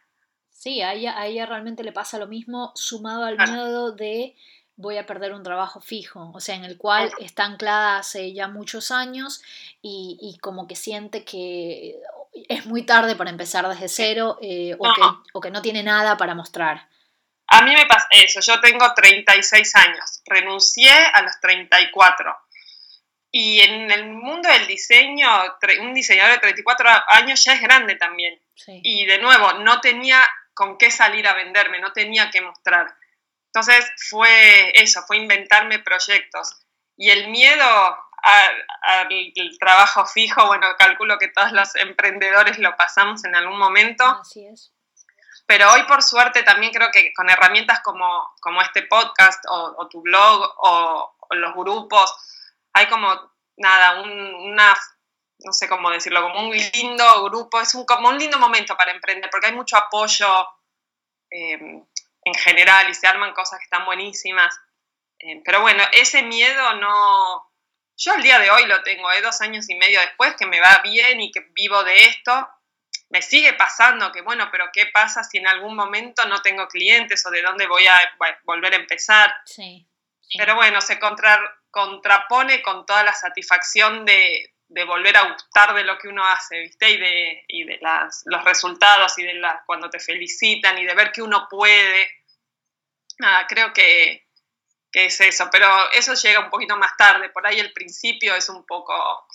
Sí, 0.65 0.81
a 0.81 0.93
ella, 0.93 1.15
a 1.15 1.27
ella 1.27 1.45
realmente 1.45 1.83
le 1.83 1.91
pasa 1.91 2.17
lo 2.17 2.25
mismo, 2.25 2.71
sumado 2.73 3.23
al 3.23 3.37
miedo 3.37 3.91
de 3.91 4.35
voy 4.75 4.97
a 4.97 5.05
perder 5.05 5.31
un 5.33 5.43
trabajo 5.43 5.79
fijo, 5.79 6.31
o 6.33 6.39
sea, 6.39 6.55
en 6.55 6.65
el 6.65 6.79
cual 6.79 7.11
está 7.19 7.45
anclada 7.45 7.99
hace 7.99 8.33
ya 8.33 8.47
muchos 8.47 8.89
años 8.89 9.43
y, 9.83 10.17
y 10.19 10.39
como 10.39 10.67
que 10.67 10.75
siente 10.75 11.23
que 11.23 11.99
es 12.49 12.65
muy 12.65 12.81
tarde 12.81 13.15
para 13.15 13.29
empezar 13.29 13.69
desde 13.69 13.87
cero 13.87 14.39
eh, 14.41 14.75
o, 14.79 14.91
que, 14.91 15.01
o, 15.33 15.39
que, 15.39 15.51
no 15.51 15.61
tiene 15.61 15.83
nada 15.83 16.17
para 16.17 16.33
mostrar. 16.33 16.89
A 17.45 17.61
mí 17.61 17.71
me 17.71 17.85
pasa 17.85 18.07
eso, 18.09 18.39
yo 18.39 18.59
tengo 18.59 18.91
36 18.91 19.75
años, 19.75 20.23
renuncié 20.25 20.89
a 20.89 21.21
los 21.21 21.39
34. 21.41 22.35
Y 23.29 23.61
en 23.61 23.91
el 23.91 24.07
mundo 24.07 24.49
del 24.49 24.65
diseño, 24.65 25.29
un 25.81 25.93
diseñador 25.93 26.33
de 26.33 26.39
34 26.39 26.89
años 27.09 27.43
ya 27.43 27.53
es 27.53 27.61
grande 27.61 27.97
también. 27.97 28.41
Y 28.81 29.05
de 29.05 29.19
nuevo, 29.19 29.53
no 29.59 29.79
tenía 29.79 30.25
con 30.55 30.77
qué 30.79 30.89
salir 30.89 31.27
a 31.27 31.35
venderme, 31.35 31.79
no 31.79 31.93
tenía 31.93 32.31
que 32.31 32.41
mostrar. 32.41 32.97
Entonces 33.53 33.91
fue 34.09 34.71
eso, 34.73 35.03
fue 35.03 35.17
inventarme 35.17 35.79
proyectos. 35.79 36.57
Y 36.97 37.11
el 37.11 37.29
miedo 37.29 37.97
al, 38.23 39.57
trabajo 39.59 40.05
fijo, 40.05 40.47
bueno, 40.47 40.67
calculo 40.77 41.17
que 41.19 41.27
todos 41.27 41.51
los 41.51 41.75
emprendedores 41.75 42.57
lo 42.57 42.75
pasamos 42.75 43.23
en 43.25 43.35
algún 43.35 43.59
momento. 43.59 44.03
Así 44.03 44.47
es. 44.47 44.71
Pero 45.45 45.71
hoy 45.73 45.83
por 45.83 46.01
suerte 46.01 46.41
también 46.41 46.73
creo 46.73 46.89
que 46.91 47.13
con 47.13 47.29
herramientas 47.29 47.81
como, 47.81 48.33
como 48.41 48.61
este 48.61 48.81
podcast 48.83 49.43
o, 49.47 49.87
tu 49.89 50.01
blog 50.01 50.53
o, 50.57 51.15
los 51.31 51.53
grupos, 51.53 52.13
hay 52.73 52.87
como, 52.87 53.31
nada, 53.57 54.01
una, 54.01 54.75
no 55.39 55.53
sé 55.53 55.67
cómo 55.67 55.89
decirlo, 55.91 56.21
como 56.21 56.47
un 56.47 56.55
lindo 56.55 57.23
grupo, 57.25 57.59
es 57.61 57.73
un, 57.75 57.85
como 57.85 58.09
un 58.09 58.17
lindo 58.17 58.39
momento 58.39 58.75
para 58.77 58.91
emprender, 58.91 59.29
porque 59.29 59.47
hay 59.47 59.53
mucho 59.53 59.77
apoyo 59.77 60.27
eh, 61.29 61.59
en 62.25 62.33
general 62.35 62.89
y 62.89 62.93
se 62.93 63.07
arman 63.07 63.33
cosas 63.33 63.59
que 63.59 63.65
están 63.65 63.85
buenísimas. 63.85 64.57
Eh, 65.19 65.41
pero 65.43 65.61
bueno, 65.61 65.83
ese 65.93 66.23
miedo 66.23 66.73
no... 66.75 67.51
Yo 67.97 68.13
el 68.13 68.23
día 68.23 68.39
de 68.39 68.49
hoy 68.49 68.65
lo 68.65 68.83
tengo, 68.83 69.09
¿eh? 69.11 69.21
dos 69.21 69.39
años 69.41 69.69
y 69.69 69.75
medio 69.75 70.01
después, 70.01 70.35
que 70.35 70.45
me 70.45 70.59
va 70.59 70.81
bien 70.83 71.21
y 71.21 71.31
que 71.31 71.41
vivo 71.51 71.81
de 71.83 72.05
esto. 72.05 72.49
Me 73.09 73.21
sigue 73.21 73.53
pasando 73.53 74.11
que, 74.11 74.21
bueno, 74.21 74.49
pero 74.51 74.65
¿qué 74.73 74.87
pasa 74.87 75.23
si 75.23 75.37
en 75.37 75.47
algún 75.47 75.75
momento 75.75 76.25
no 76.25 76.41
tengo 76.41 76.67
clientes 76.67 77.25
o 77.25 77.29
de 77.29 77.41
dónde 77.41 77.67
voy 77.67 77.87
a 77.87 78.17
volver 78.43 78.73
a 78.73 78.77
empezar? 78.77 79.33
Sí. 79.45 79.87
Pero 80.37 80.55
bueno, 80.55 80.81
se 80.81 80.99
contra, 80.99 81.39
contrapone 81.69 82.61
con 82.61 82.85
toda 82.85 83.03
la 83.03 83.13
satisfacción 83.13 84.03
de, 84.03 84.54
de, 84.75 84.83
volver 84.83 85.17
a 85.17 85.31
gustar 85.31 85.73
de 85.73 85.83
lo 85.83 85.97
que 85.97 86.07
uno 86.07 86.23
hace, 86.23 86.59
¿viste? 86.59 86.89
Y 86.89 86.97
de, 86.97 87.45
y 87.47 87.63
de 87.63 87.77
las, 87.81 88.23
los 88.25 88.43
resultados 88.43 89.17
y 89.17 89.23
de 89.23 89.35
la, 89.35 89.63
cuando 89.65 89.89
te 89.89 89.99
felicitan 89.99 90.77
y 90.77 90.85
de 90.85 90.93
ver 90.93 91.11
que 91.11 91.21
uno 91.21 91.47
puede. 91.49 92.09
Nada, 93.19 93.47
creo 93.47 93.73
que, 93.73 94.23
es 94.91 95.19
eso, 95.19 95.49
pero 95.51 95.67
eso 95.91 96.13
llega 96.13 96.39
un 96.39 96.49
poquito 96.49 96.77
más 96.77 96.95
tarde, 96.95 97.27
por 97.27 97.45
ahí 97.45 97.59
el 97.59 97.73
principio 97.73 98.33
es 98.33 98.47
un 98.47 98.65
poco 98.65 99.27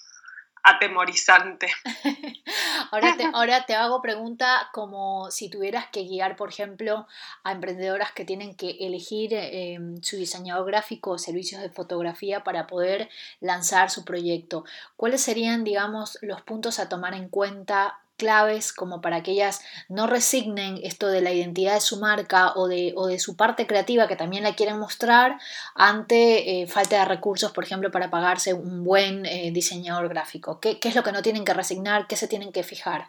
atemorizante. 0.62 1.69
ahora, 2.90 3.17
te, 3.17 3.25
ahora 3.33 3.67
te 3.67 3.75
hago 3.75 4.02
pregunta 4.02 4.69
como 4.73 5.31
si 5.31 5.49
tuvieras 5.49 5.87
que 5.88 6.05
guiar, 6.05 6.37
por 6.37 6.50
ejemplo, 6.50 7.07
a 7.45 7.52
emprendedoras 7.52 8.12
que 8.12 8.25
tienen 8.25 8.55
que 8.55 8.76
elegir 8.81 9.35
em, 9.35 10.02
su 10.02 10.17
diseñador 10.17 10.67
gráfico 10.67 11.12
o 11.12 11.19
servicios 11.19 11.62
de 11.62 11.71
fotografía 11.71 12.45
para 12.45 12.67
poder 12.67 13.09
lanzar 13.40 13.90
su 13.90 14.05
proyecto. 14.05 14.64
¿Cuáles 14.97 15.23
serían, 15.23 15.64
digamos, 15.64 16.19
los 16.23 16.43
puntos 16.43 16.79
a 16.79 16.88
tomar 16.88 17.14
en 17.14 17.29
cuenta 17.29 18.00
claves 18.21 18.75
como 18.75 19.00
para 19.00 19.23
que 19.23 19.31
ellas 19.31 19.65
no 19.89 20.07
resignen 20.07 20.79
esto 20.83 21.09
de 21.09 21.23
la 21.23 21.33
identidad 21.33 21.75
de 21.75 21.81
su 21.81 21.99
marca 21.99 22.53
o 22.55 22.69
de, 22.69 22.93
o 22.95 23.07
de 23.07 23.19
su 23.19 23.35
parte 23.35 23.67
creativa 23.67 24.07
que 24.07 24.15
también 24.15 24.45
la 24.45 24.55
quieren 24.55 24.79
mostrar 24.79 25.39
ante 25.75 26.62
eh, 26.62 26.67
falta 26.67 26.99
de 26.99 27.07
recursos, 27.07 27.50
por 27.53 27.65
ejemplo, 27.65 27.91
para 27.91 28.11
pagarse 28.11 28.53
un 28.53 28.85
buen 28.85 29.25
eh, 29.25 29.50
diseñador 29.53 30.11
gráfico? 30.11 30.61
¿Qué, 30.61 30.79
es 30.83 30.95
lo 30.95 31.03
que 31.03 31.12
no 31.12 31.23
tienen 31.23 31.47
que 31.47 31.55
resignar? 31.55 32.07
¿Qué 32.07 32.17
se 32.17 32.29
tienen 32.29 32.53
que 32.53 32.62
fijar? 32.62 33.09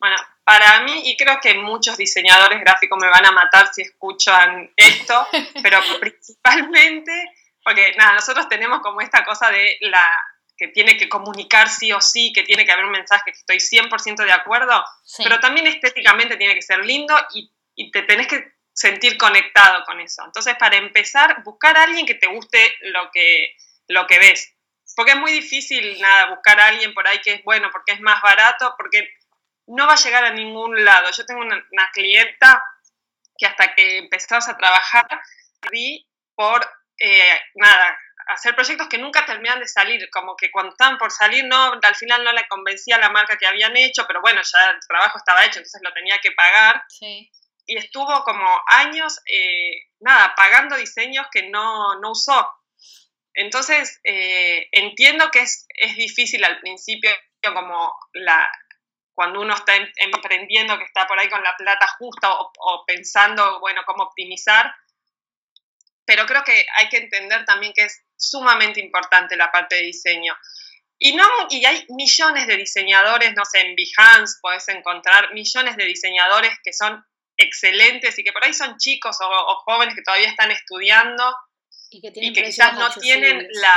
Bueno, 0.00 0.16
para 0.42 0.80
mí, 0.80 1.02
y 1.04 1.16
creo 1.18 1.38
que 1.42 1.54
muchos 1.54 1.98
diseñadores 1.98 2.60
gráficos 2.60 2.98
me 2.98 3.10
van 3.10 3.26
a 3.26 3.32
matar 3.32 3.68
si 3.74 3.82
escuchan 3.82 4.72
esto, 4.74 5.26
pero 5.62 5.80
principalmente, 6.00 7.12
porque 7.62 7.94
nada, 7.98 8.14
nosotros 8.14 8.48
tenemos 8.48 8.80
como 8.80 9.02
esta 9.02 9.22
cosa 9.24 9.50
de 9.50 9.76
la, 9.82 10.06
que 10.56 10.68
tiene 10.68 10.96
que 10.96 11.08
comunicar 11.08 11.68
sí 11.68 11.92
o 11.92 12.00
sí, 12.00 12.32
que 12.32 12.42
tiene 12.42 12.64
que 12.64 12.72
haber 12.72 12.86
un 12.86 12.92
mensaje, 12.92 13.32
que 13.32 13.38
estoy 13.38 13.58
100% 13.58 14.24
de 14.24 14.32
acuerdo, 14.32 14.84
pero 15.18 15.38
también 15.38 15.66
estéticamente 15.66 16.36
tiene 16.36 16.54
que 16.54 16.62
ser 16.62 16.84
lindo 16.84 17.14
y, 17.34 17.52
y, 17.74 17.90
te 17.90 18.02
tenés 18.02 18.26
que 18.26 18.52
sentir 18.72 19.18
conectado 19.18 19.84
con 19.84 20.00
eso. 20.00 20.22
Entonces, 20.24 20.56
para 20.56 20.76
empezar, 20.76 21.42
buscar 21.44 21.76
a 21.76 21.84
alguien 21.84 22.06
que 22.06 22.14
te 22.14 22.26
guste 22.26 22.74
lo 22.80 23.10
que, 23.12 23.54
lo 23.88 24.06
que 24.06 24.18
ves. 24.18 24.54
Porque 24.94 25.12
es 25.12 25.18
muy 25.18 25.32
difícil, 25.32 26.00
nada, 26.00 26.30
buscar 26.30 26.58
a 26.58 26.68
alguien 26.68 26.94
por 26.94 27.06
ahí 27.06 27.20
que 27.20 27.34
es 27.34 27.44
bueno, 27.44 27.68
porque 27.70 27.92
es 27.92 28.00
más 28.00 28.22
barato, 28.22 28.74
porque 28.78 29.08
no 29.66 29.86
va 29.86 29.94
a 29.94 30.02
llegar 30.02 30.24
a 30.24 30.32
ningún 30.32 30.84
lado. 30.84 31.10
Yo 31.10 31.26
tengo 31.26 31.40
una, 31.40 31.62
una 31.70 31.90
clienta 31.92 32.62
que 33.36 33.46
hasta 33.46 33.74
que 33.74 33.98
empezamos 33.98 34.48
a 34.48 34.56
trabajar, 34.56 35.06
vi 35.70 36.06
por, 36.34 36.66
eh, 36.98 37.40
nada, 37.56 37.98
hacer 38.26 38.54
proyectos 38.54 38.88
que 38.88 38.98
nunca 38.98 39.24
terminan 39.24 39.60
de 39.60 39.68
salir, 39.68 40.08
como 40.10 40.36
que 40.36 40.50
cuando 40.50 40.70
estaban 40.70 40.98
por 40.98 41.10
salir, 41.10 41.44
no, 41.44 41.72
al 41.80 41.94
final 41.94 42.24
no 42.24 42.32
le 42.32 42.46
convencía 42.48 42.98
la 42.98 43.10
marca 43.10 43.36
que 43.38 43.46
habían 43.46 43.76
hecho, 43.76 44.04
pero 44.06 44.20
bueno, 44.20 44.40
ya 44.42 44.70
el 44.70 44.78
trabajo 44.88 45.18
estaba 45.18 45.44
hecho, 45.44 45.58
entonces 45.58 45.80
lo 45.82 45.92
tenía 45.92 46.18
que 46.18 46.32
pagar. 46.32 46.82
Y 47.68 47.76
estuvo 47.78 48.22
como 48.24 48.48
años, 48.68 49.20
eh, 49.26 49.88
nada, 50.00 50.34
pagando 50.36 50.76
diseños 50.76 51.26
que 51.32 51.48
no, 51.48 51.98
usó. 52.10 52.48
Entonces, 53.34 54.00
eh, 54.04 54.68
entiendo 54.72 55.30
que 55.30 55.40
es, 55.40 55.66
es 55.68 55.96
difícil 55.96 56.44
al 56.44 56.58
principio 56.60 57.10
como 57.52 57.96
la, 58.12 58.48
cuando 59.16 59.40
uno 59.40 59.54
está 59.54 59.74
em, 59.74 59.88
emprendiendo, 59.96 60.78
que 60.78 60.84
está 60.84 61.06
por 61.06 61.18
ahí 61.18 61.28
con 61.28 61.42
la 61.42 61.56
plata 61.56 61.86
justa 61.98 62.28
o, 62.32 62.84
pensando, 62.86 63.60
bueno, 63.60 63.80
cómo 63.86 64.04
optimizar. 64.04 64.72
Pero 66.06 66.24
creo 66.24 66.44
que 66.44 66.64
hay 66.78 66.88
que 66.88 66.98
entender 66.98 67.44
también 67.44 67.72
que 67.74 67.82
es 67.82 68.02
sumamente 68.16 68.80
importante 68.80 69.36
la 69.36 69.50
parte 69.50 69.76
de 69.76 69.82
diseño. 69.82 70.34
Y, 70.98 71.14
no, 71.14 71.26
y 71.50 71.64
hay 71.66 71.84
millones 71.90 72.46
de 72.46 72.56
diseñadores, 72.56 73.34
no 73.34 73.44
sé, 73.44 73.60
en 73.60 73.76
Behance 73.76 74.38
puedes 74.40 74.66
encontrar 74.68 75.34
millones 75.34 75.76
de 75.76 75.84
diseñadores 75.84 76.52
que 76.64 76.72
son 76.72 77.04
excelentes 77.36 78.18
y 78.18 78.24
que 78.24 78.32
por 78.32 78.44
ahí 78.44 78.54
son 78.54 78.78
chicos 78.78 79.18
o, 79.20 79.54
jóvenes 79.66 79.94
que 79.94 80.02
todavía 80.02 80.28
están 80.28 80.50
estudiando 80.50 81.36
y 81.90 82.00
que, 82.00 82.42
quizás 82.42 82.74
no 82.74 82.90
tienen 82.94 83.46
la, 83.50 83.76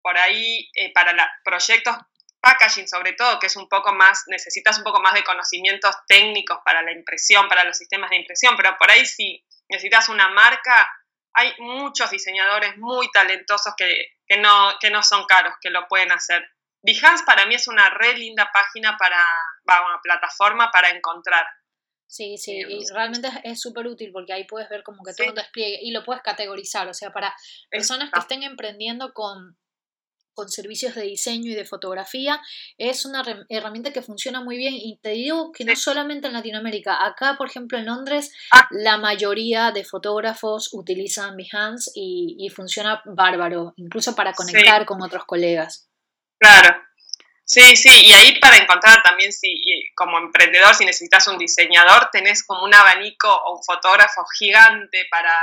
por 0.00 0.16
ahí, 0.16 0.70
eh, 0.74 0.90
para 0.94 1.12
la, 1.12 1.30
proyectos 1.44 1.96
packaging 2.40 2.86
sobre 2.86 3.14
todo, 3.14 3.38
que 3.38 3.46
es 3.46 3.56
un 3.56 3.68
poco 3.68 3.92
más, 3.94 4.24
necesitas 4.26 4.78
un 4.78 4.84
poco 4.84 5.00
más 5.00 5.14
de 5.14 5.24
conocimientos 5.24 5.94
técnicos 6.06 6.58
para 6.64 6.82
la 6.82 6.92
impresión, 6.92 7.48
para 7.48 7.64
los 7.64 7.76
sistemas 7.76 8.10
de 8.10 8.16
impresión, 8.16 8.54
pero 8.56 8.76
por 8.78 8.90
ahí 8.90 9.04
si 9.06 9.42
necesitas 9.74 10.08
una 10.08 10.28
marca, 10.28 10.88
hay 11.34 11.52
muchos 11.58 12.10
diseñadores 12.10 12.76
muy 12.78 13.10
talentosos 13.10 13.74
que, 13.76 14.38
no, 14.38 14.72
que 14.80 14.90
no 14.90 15.02
son 15.02 15.24
caros, 15.26 15.54
que 15.60 15.70
lo 15.70 15.86
pueden 15.88 16.12
hacer. 16.12 16.44
Behance 16.82 17.24
para 17.24 17.46
mí 17.46 17.54
es 17.54 17.66
una 17.66 17.90
re 17.90 18.16
linda 18.16 18.48
página 18.52 18.96
para, 18.96 19.18
una 19.84 20.00
plataforma 20.02 20.70
para 20.70 20.90
encontrar. 20.90 21.44
Sí, 22.06 22.36
sí, 22.38 22.60
y 22.68 22.84
realmente 22.92 23.28
es 23.42 23.60
súper 23.60 23.86
útil 23.88 24.12
porque 24.12 24.32
ahí 24.32 24.44
puedes 24.44 24.68
ver 24.68 24.84
como 24.84 25.02
que 25.02 25.14
todo 25.14 25.32
despliegue 25.32 25.78
y 25.82 25.90
lo 25.90 26.04
puedes 26.04 26.22
categorizar, 26.22 26.86
o 26.86 26.94
sea, 26.94 27.10
para 27.10 27.34
personas 27.70 28.10
que 28.12 28.20
estén 28.20 28.44
emprendiendo 28.44 29.12
con 29.12 29.58
con 30.34 30.50
servicios 30.50 30.94
de 30.94 31.02
diseño 31.02 31.50
y 31.50 31.54
de 31.54 31.64
fotografía. 31.64 32.40
Es 32.78 33.04
una 33.04 33.22
herramienta 33.48 33.92
que 33.92 34.02
funciona 34.02 34.40
muy 34.40 34.56
bien 34.56 34.74
y 34.74 34.98
te 35.02 35.10
digo 35.10 35.52
que 35.52 35.64
no 35.64 35.74
solamente 35.76 36.26
en 36.26 36.32
Latinoamérica, 36.32 37.04
acá 37.04 37.36
por 37.36 37.48
ejemplo 37.48 37.78
en 37.78 37.86
Londres 37.86 38.32
ah. 38.52 38.68
la 38.70 38.98
mayoría 38.98 39.70
de 39.70 39.84
fotógrafos 39.84 40.70
utilizan 40.72 41.36
Behance 41.36 41.90
y, 41.94 42.36
y 42.38 42.50
funciona 42.50 43.02
bárbaro, 43.04 43.74
incluso 43.76 44.14
para 44.14 44.32
conectar 44.32 44.84
con 44.84 45.02
otros 45.02 45.24
colegas. 45.24 45.88
Claro, 46.38 46.76
Sí, 47.46 47.76
sí, 47.76 47.90
y 48.06 48.12
ahí 48.12 48.38
para 48.40 48.56
encontrar 48.56 49.02
también, 49.02 49.30
si 49.30 49.62
como 49.94 50.16
emprendedor, 50.18 50.74
si 50.74 50.86
necesitas 50.86 51.28
un 51.28 51.36
diseñador, 51.36 52.08
tenés 52.10 52.42
como 52.42 52.64
un 52.64 52.74
abanico 52.74 53.28
o 53.28 53.56
un 53.56 53.62
fotógrafo 53.62 54.24
gigante 54.38 55.06
para, 55.10 55.34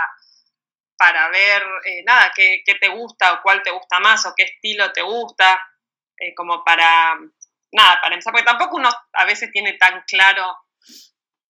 para 1.01 1.29
ver, 1.29 1.63
eh, 1.88 2.03
nada, 2.03 2.31
qué, 2.36 2.62
te 2.63 2.88
gusta 2.89 3.34
o 3.34 3.41
cuál 3.41 3.63
te 3.63 3.72
gusta 3.72 4.00
más 4.00 4.24
o 4.27 4.34
qué 4.38 4.43
estilo 4.43 4.91
te 4.91 5.01
gusta, 5.01 5.60
eh, 6.15 6.36
como 6.36 6.63
para, 6.63 7.15
nada, 7.72 8.00
para 8.00 8.13
empezar, 8.13 8.31
porque 8.31 8.46
tampoco 8.46 8.75
uno 8.75 8.88
a 9.13 9.25
veces 9.25 9.51
tiene 9.51 9.74
tan 9.79 10.03
claro 10.05 10.60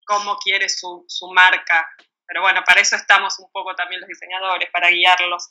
cómo 0.06 0.38
quiere 0.38 0.70
su, 0.70 1.04
su 1.06 1.30
marca, 1.32 1.86
pero 2.26 2.40
bueno, 2.40 2.62
para 2.64 2.80
eso 2.80 2.96
estamos 2.96 3.38
un 3.40 3.52
poco 3.52 3.74
también 3.74 4.00
los 4.00 4.08
diseñadores, 4.08 4.70
para 4.70 4.88
guiarlos. 4.88 5.50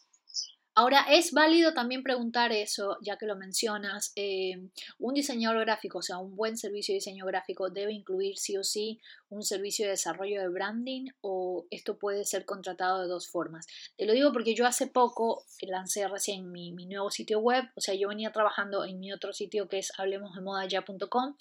Ahora, 0.73 1.05
es 1.07 1.31
válido 1.31 1.75
también 1.75 2.01
preguntar 2.01 2.51
eso, 2.51 2.97
ya 3.01 3.17
que 3.17 3.27
lo 3.27 3.35
mencionas. 3.35 4.13
Eh, 4.15 4.53
un 4.97 5.13
diseñador 5.13 5.59
gráfico, 5.59 5.99
o 5.99 6.01
sea, 6.01 6.17
un 6.17 6.35
buen 6.35 6.57
servicio 6.57 6.93
de 6.93 6.97
diseño 6.97 7.27
gráfico 7.27 7.69
debe 7.69 7.93
incluir 7.93 8.37
sí 8.39 8.57
o 8.57 8.63
sí 8.63 8.99
un 9.31 9.43
servicio 9.43 9.85
de 9.85 9.91
desarrollo 9.91 10.41
de 10.41 10.49
branding 10.49 11.07
o 11.21 11.65
esto 11.71 11.97
puede 11.97 12.25
ser 12.25 12.45
contratado 12.45 13.01
de 13.01 13.07
dos 13.07 13.29
formas. 13.29 13.65
Te 13.97 14.05
lo 14.05 14.13
digo 14.13 14.31
porque 14.33 14.53
yo 14.53 14.67
hace 14.67 14.87
poco 14.87 15.45
lancé 15.61 16.07
recién 16.07 16.51
mi, 16.51 16.71
nuevo 16.71 17.09
sitio 17.09 17.39
web, 17.39 17.63
o 17.75 17.81
sea, 17.81 17.95
yo 17.95 18.09
venía 18.09 18.31
trabajando 18.31 18.83
en 18.83 18.99
mi 18.99 19.13
otro 19.13 19.31
sitio 19.31 19.69
que 19.69 19.79
es 19.79 19.93
hablemosdemodaya.com, 19.97 21.35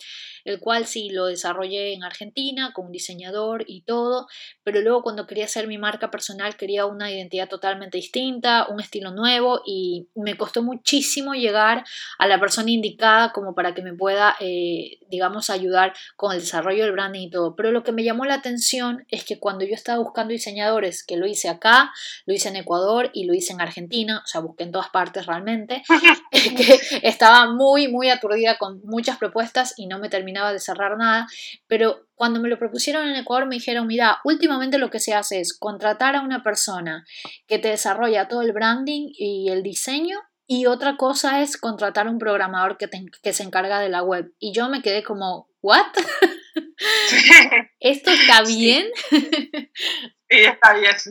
el 0.45 0.61
cual 0.61 0.87
sí 0.87 1.11
lo 1.11 1.27
desarrollé 1.27 1.93
en 1.93 2.05
Argentina 2.05 2.73
con 2.73 2.87
un 2.87 2.93
diseñador 2.93 3.65
y 3.67 3.83
todo, 3.83 4.29
pero 4.63 4.81
luego 4.81 5.03
cuando 5.03 5.27
quería 5.27 5.47
hacer 5.47 5.67
mi 5.67 5.79
marca 5.79 6.11
personal 6.11 6.57
quería 6.57 6.87
una 6.87 7.11
identidad 7.11 7.49
totalmente 7.49 7.99
distinta, 7.99 8.69
un 8.69 8.81
estilo 8.81 9.11
nuevo 9.11 9.63
y 9.67 10.09
me 10.15 10.37
costó 10.37 10.63
muchísimo 10.63 11.35
llegar 11.35 11.85
a 12.19 12.27
la 12.29 12.39
persona 12.39 12.71
indicada 12.71 13.33
como 13.33 13.55
para 13.55 13.75
que 13.75 13.83
me 13.83 13.95
pueda, 13.95 14.37
eh, 14.39 14.99
digamos, 15.09 15.51
ayudar 15.51 15.95
con 16.17 16.33
el 16.33 16.41
desarrollo 16.41 16.85
del 16.85 16.93
branding 16.93 17.27
y 17.27 17.31
todo. 17.31 17.57
Pero 17.57 17.73
lo 17.73 17.80
que 17.85 17.93
me 17.93 18.05
llamó 18.05 18.25
la 18.25 18.35
atención 18.35 19.07
es 19.09 19.25
que 19.25 19.39
cuando 19.39 19.65
yo 19.65 19.75
estaba 19.75 20.03
buscando 20.03 20.33
diseñadores, 20.33 21.05
que 21.05 21.17
lo 21.17 21.27
hice 21.27 21.49
acá, 21.49 21.93
lo 22.27 22.35
hice 22.35 22.49
en 22.49 22.57
Ecuador 22.57 23.11
y 23.13 23.25
lo 23.25 23.35
hice 23.35 23.53
en 23.53 23.61
Argentina, 23.61 24.23
o 24.25 24.27
sea, 24.27 24.41
busqué 24.41 24.65
en 24.65 24.73
todas 24.73 24.91
partes 24.91 25.27
realmente, 25.27 25.83
que 26.33 26.81
estaba 27.03 27.53
muy, 27.53 27.89
muy 27.89 28.09
aturdida 28.11 28.59
con 28.59 28.81
muchas 28.85 29.19
propuestas 29.19 29.75
y 29.77 29.87
no 29.87 29.99
me 29.99 30.09
terminaba 30.09 30.53
de 30.53 30.61
cerrar 30.61 30.97
nada, 30.97 31.27
pero 31.67 32.07
cuando 32.15 32.41
me 32.41 32.49
lo 32.49 32.59
propusieron 32.59 33.09
en 33.09 33.17
Ecuador 33.17 33.47
me 33.47 33.57
dijeron, 33.57 33.87
mira, 33.87 34.19
últimamente 34.25 34.79
lo 34.79 34.91
que 34.91 35.01
se 35.01 35.15
hace 35.15 35.41
es 35.41 35.57
contratar 35.59 36.17
a 36.17 36.23
una 36.23 36.43
persona 36.43 37.05
que 37.47 37.59
te 37.59 37.69
desarrolla 37.69 38.29
todo 38.29 38.43
el 38.43 38.53
branding 38.53 39.09
y 39.17 39.49
el 39.49 39.63
diseño 39.63 40.19
y 40.53 40.67
otra 40.67 40.97
cosa 40.97 41.43
es 41.43 41.57
contratar 41.57 42.09
a 42.09 42.11
un 42.11 42.19
programador 42.19 42.77
que, 42.77 42.91
que 43.23 43.33
se 43.33 43.45
encarga 43.45 43.79
de 43.79 43.89
la 43.89 44.03
web. 44.03 44.35
Y 44.41 44.53
yo 44.53 44.69
me 44.69 44.83
quedé 44.83 45.05
como, 45.05 45.49
¿what? 45.63 45.87
¿Esto 47.81 48.11
está 48.11 48.43
bien? 48.43 48.91
Sí, 49.11 50.39
está 50.45 50.75
bien. 50.75 50.95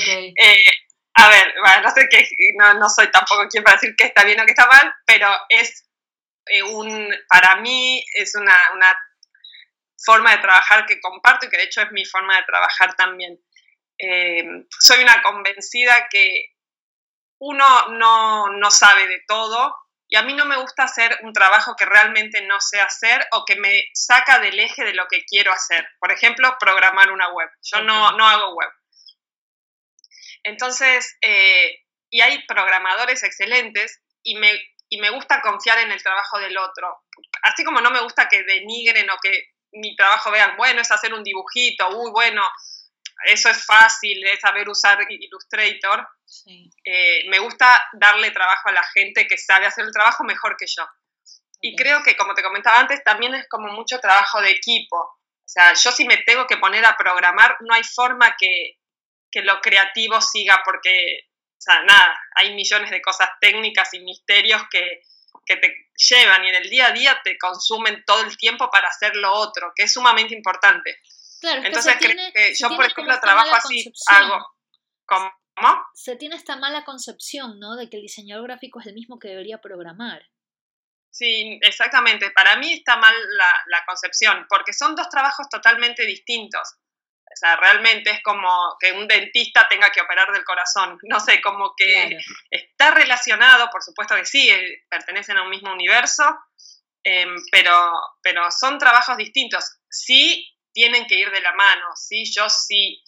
Okay. 0.00 0.34
Eh, 0.40 0.64
a 1.14 1.28
ver, 1.28 1.54
no 1.82 1.90
sé 1.90 2.08
qué, 2.10 2.26
no, 2.58 2.88
soy 2.88 3.10
tampoco 3.10 3.46
quien 3.48 3.62
para 3.62 3.76
decir 3.76 3.94
que 3.96 4.04
está 4.04 4.24
bien 4.24 4.40
o 4.40 4.44
que 4.44 4.52
está 4.52 4.66
mal, 4.66 4.92
pero 5.06 5.28
es 5.48 5.88
eh, 6.46 6.62
un, 6.62 7.14
para 7.28 7.56
mí 7.56 8.04
es 8.14 8.34
una, 8.34 8.56
una 8.74 8.92
forma 10.04 10.32
de 10.32 10.42
trabajar 10.42 10.86
que 10.86 11.00
comparto 11.00 11.46
y 11.46 11.48
que 11.50 11.56
de 11.56 11.64
hecho 11.64 11.82
es 11.82 11.92
mi 11.92 12.04
forma 12.04 12.36
de 12.36 12.44
trabajar 12.44 12.94
también. 12.96 13.38
Eh, 13.98 14.44
soy 14.80 15.02
una 15.02 15.22
convencida 15.22 16.08
que 16.10 16.54
uno 17.38 17.88
no, 17.90 18.48
no, 18.48 18.70
sabe 18.70 19.06
de 19.06 19.22
todo 19.26 19.74
y 20.14 20.16
a 20.16 20.22
mí 20.22 20.32
no 20.32 20.44
me 20.44 20.56
gusta 20.56 20.84
hacer 20.84 21.18
un 21.22 21.32
trabajo 21.32 21.74
que 21.74 21.86
realmente 21.86 22.40
no 22.42 22.60
sé 22.60 22.80
hacer 22.80 23.26
o 23.32 23.44
que 23.44 23.56
me 23.56 23.82
saca 23.94 24.38
del 24.38 24.60
eje 24.60 24.84
de 24.84 24.94
lo 24.94 25.08
que 25.08 25.24
quiero 25.24 25.52
hacer. 25.52 25.84
Por 25.98 26.12
ejemplo, 26.12 26.56
programar 26.60 27.10
una 27.10 27.32
web. 27.32 27.48
Yo 27.62 27.82
no, 27.82 28.12
no 28.12 28.24
hago 28.24 28.54
web. 28.54 28.70
Entonces, 30.44 31.18
eh, 31.20 31.80
y 32.10 32.20
hay 32.20 32.46
programadores 32.46 33.24
excelentes 33.24 34.04
y 34.22 34.36
me, 34.36 34.52
y 34.88 35.00
me 35.00 35.10
gusta 35.10 35.40
confiar 35.40 35.78
en 35.78 35.90
el 35.90 36.00
trabajo 36.00 36.38
del 36.38 36.56
otro. 36.58 36.96
Así 37.42 37.64
como 37.64 37.80
no 37.80 37.90
me 37.90 38.02
gusta 38.02 38.28
que 38.28 38.44
denigren 38.44 39.10
o 39.10 39.16
que 39.20 39.48
mi 39.72 39.96
trabajo 39.96 40.30
vean, 40.30 40.56
bueno, 40.56 40.80
es 40.80 40.92
hacer 40.92 41.12
un 41.12 41.24
dibujito, 41.24 41.88
uy, 41.88 42.12
bueno, 42.12 42.40
eso 43.24 43.48
es 43.48 43.66
fácil, 43.66 44.24
es 44.28 44.38
saber 44.38 44.68
usar 44.68 44.98
Illustrator. 45.08 46.06
Eh, 46.84 47.28
me 47.28 47.38
gusta 47.38 47.80
darle 47.92 48.30
trabajo 48.30 48.68
a 48.68 48.72
la 48.72 48.82
gente 48.94 49.26
que 49.26 49.38
sabe 49.38 49.66
hacer 49.66 49.84
el 49.84 49.92
trabajo 49.92 50.24
mejor 50.24 50.56
que 50.58 50.66
yo. 50.66 50.84
Y 51.60 51.76
creo 51.76 52.02
que, 52.02 52.16
como 52.16 52.34
te 52.34 52.42
comentaba 52.42 52.80
antes, 52.80 53.02
también 53.04 53.34
es 53.34 53.46
como 53.48 53.72
mucho 53.72 53.98
trabajo 53.98 54.40
de 54.40 54.50
equipo. 54.50 54.96
O 54.96 55.48
sea, 55.48 55.72
yo 55.74 55.92
si 55.92 56.04
me 56.04 56.18
tengo 56.18 56.46
que 56.46 56.58
poner 56.58 56.84
a 56.84 56.96
programar, 56.96 57.56
no 57.60 57.74
hay 57.74 57.82
forma 57.84 58.36
que, 58.38 58.78
que 59.30 59.42
lo 59.42 59.60
creativo 59.60 60.20
siga 60.20 60.62
porque, 60.64 61.28
o 61.52 61.60
sea, 61.60 61.82
nada, 61.82 62.18
hay 62.36 62.54
millones 62.54 62.90
de 62.90 63.00
cosas 63.00 63.28
técnicas 63.40 63.92
y 63.94 64.00
misterios 64.00 64.62
que, 64.70 65.02
que 65.46 65.56
te 65.56 65.74
llevan 65.96 66.44
y 66.44 66.48
en 66.48 66.54
el 66.56 66.70
día 66.70 66.88
a 66.88 66.92
día 66.92 67.20
te 67.22 67.36
consumen 67.38 68.04
todo 68.06 68.22
el 68.22 68.36
tiempo 68.36 68.70
para 68.70 68.88
hacer 68.88 69.14
lo 69.16 69.32
otro, 69.32 69.72
que 69.74 69.84
es 69.84 69.92
sumamente 69.92 70.34
importante. 70.34 70.98
Claro, 71.40 71.62
Entonces, 71.64 71.96
que 71.98 72.54
yo, 72.54 72.68
por 72.74 72.86
ejemplo, 72.86 73.20
trabajo 73.20 73.54
así, 73.54 73.92
hago. 74.08 74.46
¿Cómo? 75.56 75.84
Se 75.94 76.16
tiene 76.16 76.36
esta 76.36 76.56
mala 76.56 76.84
concepción, 76.84 77.60
¿no? 77.60 77.76
De 77.76 77.88
que 77.88 77.96
el 77.96 78.02
diseñador 78.02 78.44
gráfico 78.44 78.80
es 78.80 78.86
el 78.86 78.94
mismo 78.94 79.18
que 79.18 79.28
debería 79.28 79.60
programar. 79.60 80.22
Sí, 81.10 81.60
exactamente. 81.62 82.30
Para 82.32 82.56
mí 82.56 82.72
está 82.72 82.96
mal 82.96 83.14
la, 83.36 83.46
la 83.66 83.84
concepción, 83.86 84.46
porque 84.48 84.72
son 84.72 84.96
dos 84.96 85.08
trabajos 85.08 85.48
totalmente 85.48 86.04
distintos. 86.04 86.76
O 87.34 87.36
sea, 87.36 87.56
realmente 87.56 88.10
es 88.10 88.22
como 88.22 88.48
que 88.78 88.92
un 88.92 89.08
dentista 89.08 89.66
tenga 89.68 89.90
que 89.90 90.00
operar 90.00 90.32
del 90.32 90.44
corazón. 90.44 90.98
No 91.08 91.20
sé, 91.20 91.40
como 91.40 91.74
que 91.76 92.18
está 92.50 92.90
relacionado, 92.92 93.68
por 93.70 93.82
supuesto 93.82 94.14
que 94.16 94.24
sí, 94.24 94.50
eh, 94.50 94.84
pertenecen 94.88 95.36
a 95.36 95.42
un 95.42 95.50
mismo 95.50 95.72
universo, 95.72 96.24
em, 97.02 97.34
pero, 97.50 97.92
pero 98.22 98.50
son 98.50 98.78
trabajos 98.78 99.16
distintos. 99.16 99.78
Sí 99.88 100.48
tienen 100.72 101.06
que 101.06 101.16
ir 101.16 101.30
de 101.30 101.40
la 101.40 101.52
mano, 101.52 101.86
sí, 101.94 102.24
yo 102.32 102.48
sí 102.50 103.02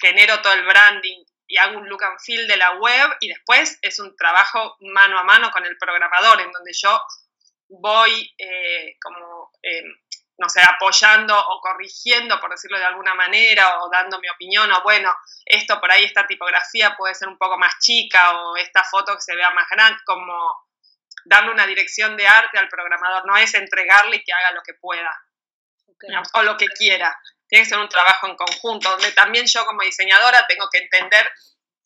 genero 0.00 0.40
todo 0.42 0.54
el 0.54 0.64
branding 0.64 1.24
y 1.46 1.56
hago 1.58 1.78
un 1.78 1.88
look 1.88 2.02
and 2.04 2.20
feel 2.20 2.46
de 2.46 2.56
la 2.56 2.72
web 2.72 3.16
y 3.20 3.28
después 3.28 3.78
es 3.82 3.98
un 3.98 4.16
trabajo 4.16 4.76
mano 4.80 5.18
a 5.18 5.24
mano 5.24 5.50
con 5.50 5.64
el 5.64 5.76
programador 5.78 6.40
en 6.40 6.52
donde 6.52 6.72
yo 6.72 7.00
voy 7.68 8.34
eh, 8.38 8.96
como 9.00 9.50
em, 9.62 9.84
no 10.36 10.48
sé, 10.48 10.60
apoyando 10.62 11.38
o 11.38 11.60
corrigiendo, 11.60 12.40
por 12.40 12.50
decirlo 12.50 12.78
de 12.78 12.84
alguna 12.84 13.14
manera, 13.14 13.78
o 13.80 13.88
dando 13.88 14.18
mi 14.18 14.28
opinión, 14.28 14.70
o 14.72 14.82
bueno, 14.82 15.14
esto 15.44 15.80
por 15.80 15.90
ahí, 15.90 16.04
esta 16.04 16.26
tipografía 16.26 16.96
puede 16.96 17.14
ser 17.14 17.28
un 17.28 17.38
poco 17.38 17.56
más 17.56 17.78
chica, 17.78 18.40
o 18.40 18.56
esta 18.56 18.82
foto 18.82 19.14
que 19.14 19.20
se 19.20 19.36
vea 19.36 19.50
más 19.50 19.68
grande, 19.70 20.00
como 20.04 20.34
darle 21.24 21.52
una 21.52 21.66
dirección 21.66 22.16
de 22.16 22.26
arte 22.26 22.58
al 22.58 22.68
programador, 22.68 23.26
no 23.26 23.36
es 23.36 23.54
entregarle 23.54 24.16
y 24.16 24.24
que 24.24 24.32
haga 24.32 24.50
lo 24.52 24.62
que 24.62 24.74
pueda 24.74 25.14
o 26.34 26.42
lo 26.42 26.56
que 26.56 26.66
quiera. 26.66 27.16
Tiene 27.54 27.66
que 27.66 27.70
ser 27.70 27.78
un 27.78 27.88
trabajo 27.88 28.26
en 28.26 28.34
conjunto, 28.34 28.90
donde 28.90 29.12
también 29.12 29.46
yo 29.46 29.64
como 29.64 29.82
diseñadora 29.82 30.44
tengo 30.48 30.68
que 30.72 30.78
entender 30.78 31.30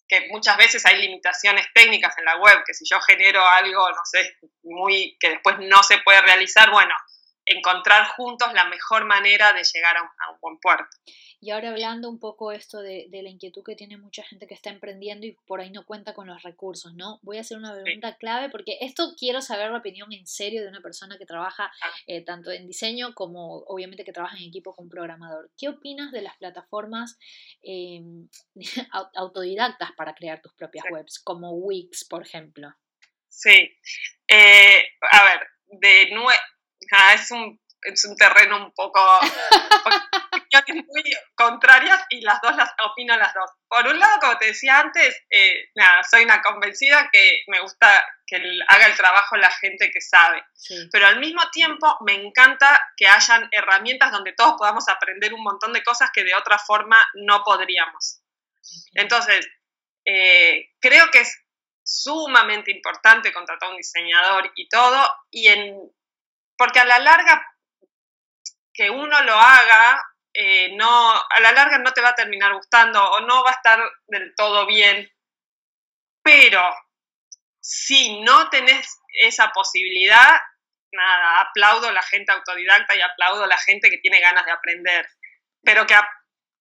que 0.08 0.26
muchas 0.30 0.56
veces 0.56 0.86
hay 0.86 0.96
limitaciones 0.96 1.66
técnicas 1.74 2.16
en 2.16 2.24
la 2.24 2.36
web, 2.36 2.62
que 2.66 2.72
si 2.72 2.86
yo 2.90 2.98
genero 3.02 3.46
algo, 3.46 3.86
no 3.90 4.00
sé, 4.10 4.38
muy 4.62 5.18
que 5.20 5.28
después 5.28 5.56
no 5.58 5.82
se 5.82 5.98
puede 5.98 6.22
realizar, 6.22 6.70
bueno, 6.70 6.94
encontrar 7.48 8.06
juntos 8.16 8.52
la 8.54 8.64
mejor 8.66 9.04
manera 9.04 9.52
de 9.52 9.62
llegar 9.62 9.96
a 9.96 10.02
un, 10.02 10.38
buen 10.40 10.58
puerto. 10.58 10.96
Y 11.40 11.50
ahora 11.50 11.70
hablando 11.70 12.08
un 12.08 12.18
poco 12.18 12.50
esto 12.50 12.80
de, 12.80 13.08
la 13.10 13.28
inquietud 13.28 13.62
que 13.64 13.76
tiene 13.76 13.96
mucha 13.96 14.24
gente 14.24 14.46
que 14.46 14.54
está 14.54 14.70
emprendiendo 14.70 15.26
y 15.26 15.36
por 15.46 15.60
ahí 15.60 15.70
no 15.70 15.84
cuenta 15.84 16.12
con 16.12 16.26
los 16.26 16.42
recursos, 16.42 16.94
¿no? 16.94 17.20
Voy 17.22 17.38
a 17.38 17.42
hacer 17.42 17.56
una 17.56 17.72
pregunta 17.74 18.16
clave 18.16 18.48
porque 18.50 18.78
esto 18.80 19.14
quiero 19.16 19.40
saber 19.40 19.70
la 19.70 19.78
opinión 19.78 20.12
en 20.12 20.26
serio 20.26 20.62
de 20.62 20.68
una 20.68 20.80
persona 20.80 21.16
que 21.16 21.26
trabaja 21.26 21.70
ah. 21.82 21.90
eh, 22.06 22.24
tanto 22.24 22.50
en 22.50 22.66
diseño 22.66 23.14
como 23.14 23.58
obviamente 23.66 24.04
que 24.04 24.12
trabaja 24.12 24.36
en 24.36 24.44
equipo 24.44 24.74
con 24.74 24.88
programador. 24.88 25.50
¿Qué 25.56 25.68
opinas 25.68 26.10
de 26.10 26.22
las 26.22 26.36
plataformas 26.38 27.18
em, 27.62 28.28
autodidactas 29.14 29.92
para 29.92 30.14
crear 30.14 30.42
tus 30.42 30.54
propias 30.54 30.84
webs, 30.90 31.20
como 31.20 31.52
Wix, 31.52 32.04
por 32.04 32.22
ejemplo? 32.22 32.74
Sí. 33.28 33.70
Eh, 34.26 34.82
a 35.12 35.24
ver, 35.24 35.46
de 35.80 36.10
nuevo 36.90 37.14
es 37.14 37.30
un, 37.30 37.60
es 37.82 38.04
un 38.04 38.16
terreno 38.16 38.56
un 38.66 38.72
poco 38.72 39.00
muy 40.74 41.02
contrarias 41.34 42.04
y 42.10 42.20
las 42.20 42.40
dos 42.40 42.56
las 42.56 42.70
opino 42.84 43.16
las 43.16 43.32
dos. 43.34 43.50
Por 43.68 43.86
un 43.86 43.98
lado, 43.98 44.18
como 44.20 44.38
te 44.38 44.46
decía 44.46 44.80
antes, 44.80 45.22
eh, 45.30 45.70
nada, 45.74 46.02
soy 46.04 46.24
una 46.24 46.42
convencida 46.42 47.08
que 47.12 47.42
me 47.46 47.60
gusta 47.60 48.04
que 48.26 48.36
haga 48.68 48.86
el 48.86 48.96
trabajo 48.96 49.36
la 49.36 49.50
gente 49.50 49.90
que 49.90 50.00
sabe. 50.00 50.44
Pero 50.90 51.06
al 51.06 51.18
mismo 51.18 51.42
tiempo 51.50 51.96
me 52.04 52.14
encanta 52.14 52.80
que 52.96 53.06
hayan 53.06 53.48
herramientas 53.52 54.12
donde 54.12 54.32
todos 54.32 54.54
podamos 54.58 54.88
aprender 54.88 55.32
un 55.32 55.42
montón 55.42 55.72
de 55.72 55.82
cosas 55.82 56.10
que 56.12 56.24
de 56.24 56.34
otra 56.34 56.58
forma 56.58 56.98
no 57.14 57.42
podríamos. 57.44 58.20
Entonces, 58.94 59.48
eh, 60.04 60.70
creo 60.80 61.10
que 61.10 61.20
es 61.20 61.42
sumamente 61.82 62.70
importante 62.70 63.32
contratar 63.32 63.68
a 63.68 63.70
un 63.70 63.78
diseñador 63.78 64.52
y 64.56 64.68
todo, 64.68 65.08
y 65.30 65.48
en, 65.48 65.90
porque 66.58 66.80
a 66.80 66.84
la 66.84 66.98
larga 66.98 67.46
que 68.74 68.90
uno 68.90 69.22
lo 69.22 69.34
haga, 69.34 70.04
eh, 70.34 70.74
no, 70.76 71.12
a 71.12 71.40
la 71.40 71.52
larga 71.52 71.78
no 71.78 71.92
te 71.92 72.00
va 72.00 72.10
a 72.10 72.14
terminar 72.14 72.52
gustando 72.52 73.02
o 73.02 73.20
no 73.20 73.42
va 73.42 73.50
a 73.50 73.54
estar 73.54 73.80
del 74.08 74.34
todo 74.36 74.66
bien, 74.66 75.10
pero 76.22 76.62
si 77.60 78.20
no 78.20 78.50
tenés 78.50 78.98
esa 79.20 79.50
posibilidad, 79.50 80.40
nada, 80.92 81.40
aplaudo 81.40 81.88
a 81.88 81.92
la 81.92 82.02
gente 82.02 82.32
autodidacta 82.32 82.96
y 82.96 83.00
aplaudo 83.00 83.44
a 83.44 83.48
la 83.48 83.58
gente 83.58 83.90
que 83.90 83.98
tiene 83.98 84.20
ganas 84.20 84.44
de 84.44 84.52
aprender, 84.52 85.08
pero, 85.62 85.86
que, 85.86 85.94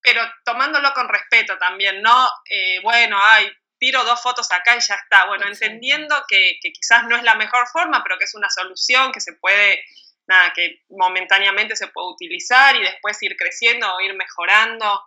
pero 0.02 0.22
tomándolo 0.44 0.94
con 0.94 1.10
respeto 1.10 1.58
también, 1.58 2.02
no, 2.02 2.30
eh, 2.50 2.80
bueno, 2.82 3.18
ay, 3.22 3.52
tiro 3.80 4.04
dos 4.04 4.22
fotos 4.22 4.52
acá 4.52 4.76
y 4.76 4.80
ya 4.80 4.96
está. 4.96 5.26
Bueno, 5.28 5.48
entendiendo 5.48 6.16
que, 6.28 6.60
quizás 6.62 7.06
no 7.06 7.16
es 7.16 7.24
la 7.24 7.36
mejor 7.36 7.68
forma, 7.68 8.04
pero 8.04 8.18
que 8.18 8.26
es 8.26 8.36
una 8.36 8.50
solución 8.50 9.12
que 9.12 9.20
se 9.20 9.34
puede, 9.34 9.84
nada, 10.28 10.54
que 10.54 10.84
momentáneamente 10.90 11.76
se 11.76 11.88
puede 11.88 12.08
utilizar 12.08 12.76
y 12.76 12.82
después 12.82 13.22
ir 13.24 13.36
creciendo 13.36 13.94
o 13.94 14.02
ir 14.02 14.14
mejorando. 14.16 15.02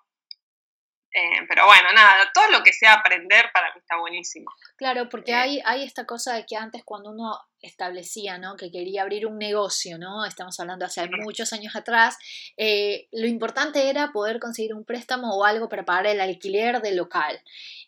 Eh, 1.13 1.45
pero 1.49 1.67
bueno, 1.67 1.93
nada, 1.93 2.31
todo 2.33 2.51
lo 2.51 2.63
que 2.63 2.73
sea 2.73 2.95
aprender 2.95 3.47
para 3.53 3.75
mí 3.75 3.81
está 3.81 3.97
buenísimo. 3.99 4.51
Claro, 4.77 5.09
porque 5.09 5.33
eh, 5.33 5.37
hay, 5.37 5.63
hay 5.65 5.83
esta 5.83 6.07
cosa 6.07 6.35
de 6.35 6.47
que 6.47 6.57
antes 6.57 6.85
cuando 6.85 7.11
uno 7.11 7.37
establecía, 7.61 8.39
¿no? 8.39 8.57
Que 8.57 8.71
quería 8.71 9.03
abrir 9.03 9.27
un 9.27 9.37
negocio, 9.37 9.99
¿no? 9.99 10.25
Estamos 10.25 10.59
hablando 10.61 10.85
hace 10.85 11.09
muchos 11.09 11.53
años 11.53 11.75
atrás. 11.75 12.17
Eh, 12.57 13.09
lo 13.11 13.27
importante 13.27 13.91
era 13.91 14.13
poder 14.13 14.39
conseguir 14.39 14.73
un 14.73 14.85
préstamo 14.85 15.37
o 15.37 15.45
algo 15.45 15.69
para 15.69 15.85
pagar 15.85 16.07
el 16.07 16.21
alquiler 16.21 16.81
del 16.81 16.97
local. 16.97 17.41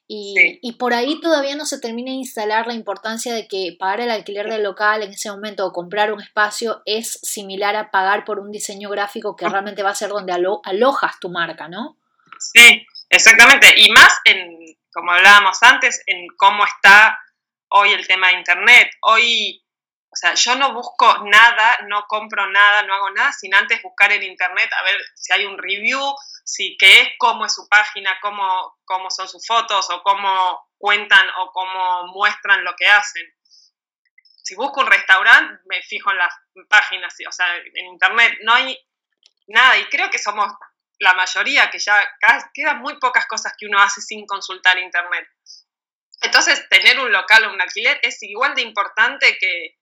Y, 0.08 0.58
y, 0.60 0.72
por 0.72 0.92
ahí 0.92 1.20
todavía 1.20 1.54
no 1.54 1.64
se 1.64 1.80
termina 1.80 2.10
de 2.10 2.16
instalar 2.16 2.66
la 2.66 2.74
importancia 2.74 3.32
de 3.32 3.46
que 3.46 3.74
pagar 3.78 4.00
el 4.00 4.10
alquiler 4.10 4.50
del 4.50 4.62
local 4.62 5.02
en 5.02 5.12
ese 5.12 5.30
momento 5.30 5.64
o 5.64 5.72
comprar 5.72 6.12
un 6.12 6.20
espacio 6.20 6.82
es 6.84 7.18
similar 7.22 7.76
a 7.76 7.90
pagar 7.90 8.24
por 8.24 8.38
un 8.38 8.50
diseño 8.50 8.90
gráfico 8.90 9.36
que 9.36 9.48
realmente 9.48 9.82
va 9.82 9.90
a 9.90 9.94
ser 9.94 10.10
donde 10.10 10.32
alojas 10.32 11.18
tu 11.18 11.30
marca, 11.30 11.68
¿no? 11.68 11.96
Sí, 12.38 12.84
exactamente. 13.12 13.72
Y 13.76 13.90
más 13.92 14.18
en, 14.24 14.76
como 14.92 15.12
hablábamos 15.12 15.62
antes, 15.62 16.02
en 16.06 16.26
cómo 16.36 16.64
está 16.64 17.18
hoy 17.68 17.92
el 17.92 18.06
tema 18.06 18.28
de 18.28 18.34
Internet. 18.34 18.90
Hoy, 19.02 19.64
o 20.10 20.16
sea, 20.16 20.34
yo 20.34 20.56
no 20.56 20.72
busco 20.74 21.24
nada, 21.24 21.78
no 21.88 22.06
compro 22.08 22.50
nada, 22.50 22.82
no 22.82 22.94
hago 22.94 23.10
nada 23.10 23.32
sin 23.32 23.54
antes 23.54 23.82
buscar 23.82 24.12
en 24.12 24.22
Internet 24.22 24.70
a 24.78 24.82
ver 24.82 24.96
si 25.14 25.32
hay 25.32 25.46
un 25.46 25.58
review, 25.58 26.00
si 26.44 26.76
qué 26.78 27.02
es, 27.02 27.08
cómo 27.18 27.46
es 27.46 27.54
su 27.54 27.68
página, 27.68 28.18
cómo, 28.20 28.78
cómo 28.84 29.10
son 29.10 29.28
sus 29.28 29.46
fotos 29.46 29.88
o 29.90 30.02
cómo 30.02 30.68
cuentan 30.78 31.28
o 31.38 31.52
cómo 31.52 32.08
muestran 32.08 32.64
lo 32.64 32.74
que 32.76 32.88
hacen. 32.88 33.26
Si 34.44 34.56
busco 34.56 34.80
un 34.80 34.88
restaurante, 34.88 35.62
me 35.66 35.82
fijo 35.82 36.10
en 36.10 36.18
las 36.18 36.34
páginas, 36.68 37.14
o 37.28 37.32
sea, 37.32 37.56
en 37.56 37.86
internet 37.86 38.38
no 38.42 38.52
hay 38.52 38.76
nada 39.46 39.78
y 39.78 39.84
creo 39.84 40.10
que 40.10 40.18
somos 40.18 40.52
la 41.02 41.14
mayoría, 41.14 41.70
que 41.70 41.78
ya 41.78 41.96
quedan 42.54 42.78
muy 42.78 42.98
pocas 42.98 43.26
cosas 43.26 43.54
que 43.58 43.66
uno 43.66 43.80
hace 43.80 44.00
sin 44.00 44.24
consultar 44.24 44.78
internet. 44.78 45.28
Entonces, 46.22 46.68
tener 46.68 47.00
un 47.00 47.10
local 47.10 47.44
o 47.44 47.52
un 47.52 47.60
alquiler 47.60 47.98
es 48.02 48.22
igual 48.22 48.54
de 48.54 48.62
importante 48.62 49.36
que, 49.38 49.78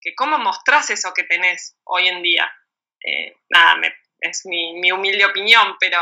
que 0.00 0.14
cómo 0.14 0.38
mostrás 0.38 0.88
eso 0.90 1.12
que 1.12 1.24
tenés 1.24 1.76
hoy 1.84 2.08
en 2.08 2.22
día. 2.22 2.50
Eh, 3.04 3.36
nada, 3.50 3.76
me 3.76 3.94
es 4.22 4.46
mi, 4.46 4.90
humilde 4.92 5.24
opinión, 5.24 5.76
pero 5.78 5.98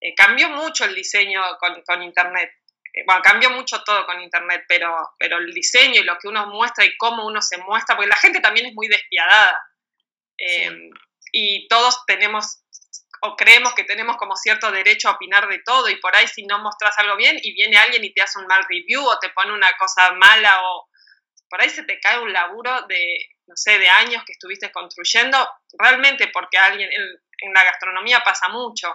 eh, 0.00 0.14
cambió 0.14 0.48
mucho 0.50 0.84
el 0.84 0.94
diseño 0.94 1.42
con, 1.86 2.02
Internet. 2.02 2.50
Eh, 2.92 3.04
bueno, 3.06 3.22
cambió 3.22 3.50
mucho 3.50 3.82
todo 3.84 4.04
con 4.06 4.20
Internet, 4.20 4.64
pero, 4.66 4.96
pero 5.18 5.38
el 5.38 5.52
diseño 5.52 6.00
y 6.00 6.04
lo 6.04 6.18
que 6.18 6.28
uno 6.28 6.46
muestra 6.46 6.84
y 6.84 6.96
cómo 6.96 7.26
uno 7.26 7.40
se 7.40 7.58
muestra, 7.58 7.94
porque 7.94 8.08
la 8.08 8.16
gente 8.16 8.40
también 8.40 8.66
es 8.66 8.74
muy 8.74 8.88
despiadada. 8.88 9.60
Eh, 10.38 10.90
y 11.30 11.68
todos 11.68 12.04
tenemos 12.06 12.63
o 13.24 13.36
creemos 13.36 13.74
que 13.74 13.84
tenemos 13.84 14.16
como 14.16 14.36
cierto 14.36 14.70
derecho 14.70 15.08
a 15.08 15.12
opinar 15.12 15.48
de 15.48 15.58
todo 15.60 15.88
y 15.88 15.96
por 15.96 16.14
ahí 16.14 16.28
si 16.28 16.44
no 16.44 16.58
mostras 16.58 16.96
algo 16.98 17.16
bien 17.16 17.36
y 17.42 17.54
viene 17.54 17.78
alguien 17.78 18.04
y 18.04 18.12
te 18.12 18.20
hace 18.20 18.38
un 18.38 18.46
mal 18.46 18.62
review 18.68 19.02
o 19.02 19.18
te 19.18 19.30
pone 19.30 19.52
una 19.52 19.68
cosa 19.78 20.12
mala 20.12 20.60
o 20.62 20.88
por 21.48 21.62
ahí 21.62 21.70
se 21.70 21.84
te 21.84 21.98
cae 22.00 22.18
un 22.18 22.32
laburo 22.32 22.82
de, 22.82 23.28
no 23.46 23.56
sé, 23.56 23.78
de 23.78 23.88
años 23.88 24.24
que 24.26 24.32
estuviste 24.32 24.70
construyendo, 24.72 25.38
realmente 25.78 26.28
porque 26.28 26.58
alguien, 26.58 26.90
en, 26.92 27.52
la 27.52 27.64
gastronomía 27.64 28.22
pasa 28.24 28.48
mucho, 28.48 28.94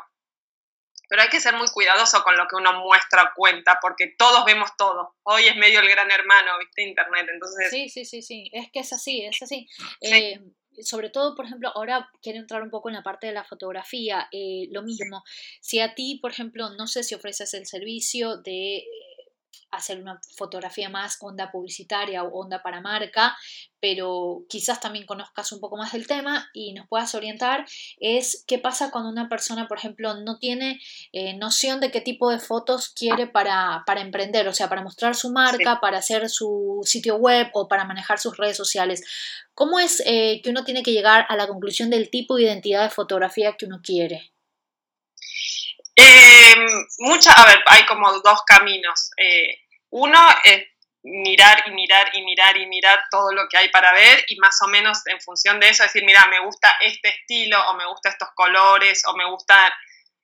pero 1.08 1.22
hay 1.24 1.30
que 1.30 1.40
ser 1.40 1.56
muy 1.56 1.68
cuidadoso 1.70 2.24
con 2.24 2.36
lo 2.38 2.48
que 2.48 2.56
uno 2.56 2.74
muestra 2.74 3.24
o 3.24 3.32
cuenta, 3.36 3.80
porque 3.82 4.14
todos 4.18 4.46
vemos 4.46 4.76
todo. 4.78 5.16
Hoy 5.24 5.48
es 5.48 5.56
medio 5.56 5.80
el 5.80 5.90
gran 5.90 6.12
hermano, 6.12 6.58
¿viste? 6.60 6.84
Internet, 6.84 7.28
entonces... 7.32 7.70
Sí, 7.72 7.90
sí, 7.90 8.06
sí, 8.06 8.22
sí, 8.22 8.50
es 8.52 8.70
que 8.72 8.80
es 8.82 8.94
así, 8.94 9.26
es 9.26 9.42
así. 9.42 9.68
Eh, 10.02 10.40
sobre 10.82 11.10
todo, 11.10 11.36
por 11.36 11.46
ejemplo, 11.46 11.72
ahora 11.76 12.10
quiero 12.22 12.40
entrar 12.40 12.62
un 12.62 12.70
poco 12.70 12.90
en 12.90 12.96
la 12.96 13.04
parte 13.04 13.28
de 13.28 13.34
la 13.34 13.44
fotografía, 13.44 14.28
eh, 14.32 14.68
lo 14.72 14.82
mismo. 14.82 15.24
Si 15.62 15.80
a 15.80 15.96
ti, 15.96 16.20
por 16.22 16.32
ejemplo, 16.32 16.70
no 16.72 16.88
sé 16.88 17.04
si 17.04 17.16
ofreces 17.16 17.54
el 17.54 17.66
servicio 17.66 18.38
de 18.38 18.86
hacer 19.72 20.02
una 20.02 20.20
fotografía 20.36 20.90
más 20.90 21.18
onda 21.22 21.52
publicitaria 21.52 22.24
o 22.24 22.40
onda 22.40 22.62
para 22.62 22.82
marca, 22.82 23.38
pero 23.80 24.44
quizás 24.50 24.80
también 24.80 25.06
conozcas 25.06 25.52
un 25.52 25.60
poco 25.60 25.78
más 25.78 25.94
del 25.94 26.08
tema 26.08 26.50
y 26.54 26.74
nos 26.74 26.88
puedas 26.88 27.16
orientar, 27.16 27.66
es 28.00 28.44
qué 28.48 28.60
pasa 28.60 28.92
cuando 28.92 29.10
una 29.10 29.30
persona, 29.30 29.68
por 29.68 29.78
ejemplo, 29.78 30.16
no 30.16 30.38
tiene 30.38 30.80
eh, 31.12 31.36
noción 31.36 31.80
de 31.80 31.92
qué 31.92 32.02
tipo 32.02 32.30
de 32.30 32.40
fotos 32.40 32.90
quiere 32.90 33.28
para, 33.28 33.84
emprender, 33.98 34.48
o 34.48 34.54
sea, 34.54 34.70
para 34.70 34.84
mostrar 34.84 35.16
su 35.16 35.32
marca, 35.32 35.80
para 35.80 36.00
hacer 36.00 36.30
su 36.30 36.82
sitio 36.84 37.16
web 37.16 37.50
o 37.54 37.68
para 37.68 37.86
manejar 37.86 38.20
sus 38.20 38.38
redes 38.38 38.58
sociales. 38.58 39.04
¿Cómo 39.54 39.80
es 39.80 40.02
eh, 40.06 40.42
que 40.44 40.50
uno 40.50 40.64
tiene 40.64 40.84
que 40.84 40.94
llegar 40.94 41.26
a 41.30 41.36
la 41.36 41.48
conclusión 41.48 41.90
del 41.90 42.10
tipo 42.10 42.36
de 42.36 42.44
identidad 42.44 42.84
de 42.84 42.90
fotografía 42.90 43.56
que 43.58 43.66
uno 43.66 43.82
quiere? 43.84 44.32
Eh, 45.96 46.56
mucha, 47.00 47.34
a 47.34 47.46
ver, 47.46 47.62
hay 47.66 47.86
como 47.86 48.12
dos 48.20 48.44
caminos. 48.46 49.12
Eh, 49.18 49.62
uno 49.90 50.20
es 50.44 50.66
mirar 51.04 51.64
y 51.66 51.72
mirar 51.72 52.10
y 52.14 52.24
mirar 52.24 52.58
y 52.58 52.66
mirar 52.68 53.04
todo 53.10 53.32
lo 53.32 53.48
que 53.48 53.58
hay 53.58 53.70
para 53.70 53.94
ver 53.94 54.24
y 54.28 54.36
más 54.38 54.62
o 54.62 54.68
menos 54.68 55.00
en 55.08 55.20
función 55.22 55.60
de 55.60 55.70
eso 55.70 55.84
decir, 55.84 56.04
mira, 56.04 56.26
me 56.28 56.40
gusta 56.40 56.72
este 56.82 57.10
estilo 57.10 57.58
o 57.70 57.76
me 57.76 57.86
gusta 57.88 58.10
estos 58.10 58.30
colores 58.36 59.04
o 59.08 59.16
me 59.16 59.30
gusta 59.30 59.74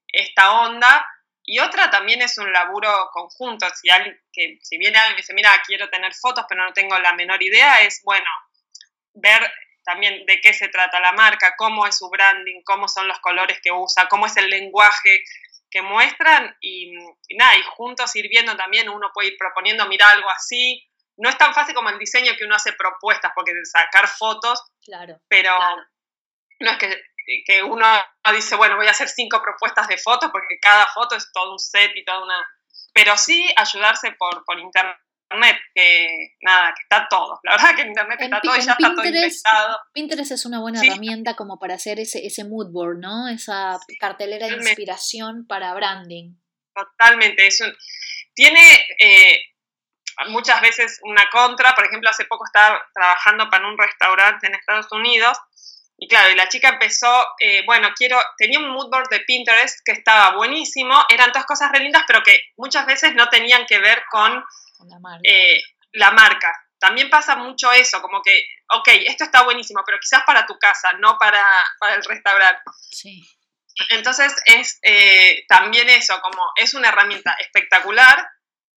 esta 0.08 0.52
onda. 0.62 1.10
Y 1.48 1.60
otra 1.60 1.90
también 1.90 2.22
es 2.22 2.38
un 2.38 2.52
laburo 2.52 2.92
conjunto. 3.14 3.68
Si, 3.76 3.90
alguien, 3.90 4.20
que, 4.32 4.60
si 4.64 4.78
viene 4.78 4.98
alguien 4.98 5.18
y 5.18 5.22
dice, 5.22 5.34
mira, 5.34 5.52
quiero 5.66 5.90
tener 5.90 6.14
fotos 6.14 6.46
pero 6.50 6.64
no 6.66 6.74
tengo 6.74 6.98
la 7.00 7.14
menor 7.14 7.42
idea, 7.42 7.82
es 7.82 8.02
bueno 8.04 8.30
ver 9.14 9.50
también 9.84 10.26
de 10.26 10.42
qué 10.42 10.54
se 10.54 10.68
trata 10.68 11.00
la 11.00 11.12
marca, 11.14 11.56
cómo 11.56 11.86
es 11.86 11.98
su 11.98 12.10
branding, 12.10 12.62
cómo 12.64 12.88
son 12.88 13.08
los 13.08 13.20
colores 13.20 13.60
que 13.62 13.72
usa, 13.72 14.08
cómo 14.10 14.26
es 14.26 14.36
el 14.36 14.50
lenguaje 14.50 15.24
que 15.76 15.82
muestran 15.82 16.56
y, 16.62 16.94
nada, 17.38 17.58
y 17.58 17.64
juntos 17.76 18.16
ir 18.16 18.30
viendo 18.30 18.56
también, 18.56 18.88
uno 18.88 19.12
puede 19.14 19.28
ir 19.28 19.38
proponiendo, 19.38 19.86
mira 19.88 20.10
algo 20.10 20.30
así, 20.30 20.82
no 21.18 21.28
es 21.28 21.38
tan 21.38 21.54
fácil 21.54 21.76
como 21.76 21.90
el 21.90 22.00
diseño 22.00 22.32
que 22.38 22.46
uno 22.46 22.56
hace 22.56 22.72
propuestas, 22.72 23.34
porque 23.36 23.52
sacar 23.66 24.08
fotos, 24.08 24.64
claro, 24.86 25.20
pero 25.28 25.52
no 26.62 26.72
es 26.72 26.78
que, 26.78 27.04
que, 27.46 27.62
uno 27.62 27.86
dice, 28.34 28.56
bueno, 28.56 28.78
voy 28.78 28.88
a 28.88 28.92
hacer 28.92 29.10
cinco 29.10 29.42
propuestas 29.42 29.90
de 29.90 29.98
fotos, 29.98 30.30
porque 30.32 30.62
cada 30.62 30.88
foto 30.88 31.18
es 31.18 31.30
todo 31.34 31.52
un 31.52 31.60
set 31.60 31.92
y 31.94 32.06
toda 32.06 32.24
una... 32.24 32.50
Pero 32.94 33.18
sí 33.18 33.54
ayudarse 33.58 34.14
por, 34.14 34.46
por 34.46 34.58
internet 34.58 34.96
que 35.74 36.36
nada, 36.42 36.74
que 36.74 36.82
está 36.84 37.08
todo. 37.10 37.40
La 37.44 37.52
verdad 37.52 37.76
que 37.76 37.82
en 37.82 37.88
internet 37.90 38.20
está 38.22 38.42
todo 38.42 38.56
y 38.56 38.62
ya 38.62 38.72
está 38.72 38.96
todo 38.96 39.06
inventado. 39.06 39.80
Pinterest 39.94 40.32
es 40.32 40.46
una 40.46 40.60
buena 40.60 40.82
herramienta 40.82 41.36
como 41.36 41.60
para 41.60 41.76
hacer 41.76 42.00
ese, 42.00 42.26
ese 42.26 42.44
mood 42.44 42.72
board, 42.72 43.00
¿no? 43.00 43.28
Esa 43.28 43.80
cartelera 44.00 44.48
de 44.48 44.56
inspiración 44.56 45.46
para 45.48 45.74
branding. 45.74 46.36
Totalmente. 46.74 47.48
Es 47.48 47.64
tiene 48.34 48.86
eh, 49.00 49.40
muchas 50.28 50.62
veces 50.62 51.00
una 51.04 51.30
contra. 51.32 51.74
Por 51.74 51.86
ejemplo, 51.86 52.10
hace 52.10 52.26
poco 52.26 52.46
estaba 52.46 52.82
trabajando 52.94 53.50
para 53.50 53.68
un 53.68 53.78
restaurante 53.78 54.48
en 54.48 54.56
Estados 54.56 54.92
Unidos 54.92 55.38
y 55.98 56.08
claro, 56.08 56.30
y 56.30 56.36
la 56.36 56.50
chica 56.50 56.70
empezó, 56.70 57.26
eh, 57.40 57.64
bueno, 57.66 57.90
quiero, 57.96 58.20
tenía 58.38 58.60
un 58.60 58.70
mood 58.70 58.90
board 58.90 59.08
de 59.10 59.22
Pinterest 59.22 59.80
que 59.86 59.94
estaba 59.94 60.36
buenísimo, 60.36 60.94
eran 61.10 61.32
todas 61.32 61.46
cosas 61.46 61.72
re 61.72 61.80
lindas, 61.80 62.04
pero 62.06 62.22
que 62.22 62.38
muchas 62.58 62.86
veces 62.86 63.16
no 63.16 63.30
tenían 63.30 63.66
que 63.66 63.80
ver 63.80 64.04
con 64.12 64.44
eh, 65.24 65.62
la 65.94 66.12
marca. 66.12 66.52
También 66.80 67.10
pasa 67.10 67.36
mucho 67.36 67.72
eso, 67.72 68.02
como 68.02 68.22
que, 68.22 68.46
ok, 68.70 68.88
esto 69.08 69.24
está 69.24 69.44
buenísimo, 69.44 69.82
pero 69.86 69.98
quizás 70.00 70.24
para 70.26 70.46
tu 70.46 70.58
casa, 70.60 70.92
no 71.00 71.18
para, 71.18 71.44
para 71.80 71.96
el 71.96 72.04
restaurante. 72.04 72.62
Sí. 72.92 73.24
Entonces 73.90 74.34
es 74.46 74.80
eh, 74.84 75.46
también 75.48 75.90
eso, 75.90 76.20
como 76.22 76.42
es 76.56 76.74
una 76.74 76.90
herramienta 76.90 77.36
espectacular, 77.40 78.28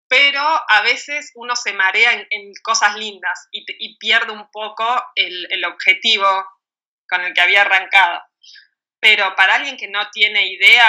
pero 0.08 0.40
a 0.40 0.82
veces 0.82 1.32
uno 1.34 1.56
se 1.56 1.72
marea 1.72 2.12
en, 2.12 2.52
cosas 2.62 2.96
lindas 2.96 3.48
y, 3.50 3.98
pierde 3.98 4.32
un 4.32 4.48
poco 4.50 5.02
el, 5.14 5.48
el, 5.50 5.64
objetivo 5.64 6.26
con 7.08 7.22
el 7.22 7.34
que 7.34 7.40
había 7.40 7.62
arrancado. 7.62 8.22
Pero 9.00 9.34
para 9.34 9.56
alguien 9.56 9.76
que 9.76 9.88
no 9.88 10.08
tiene 10.10 10.46
idea 10.46 10.86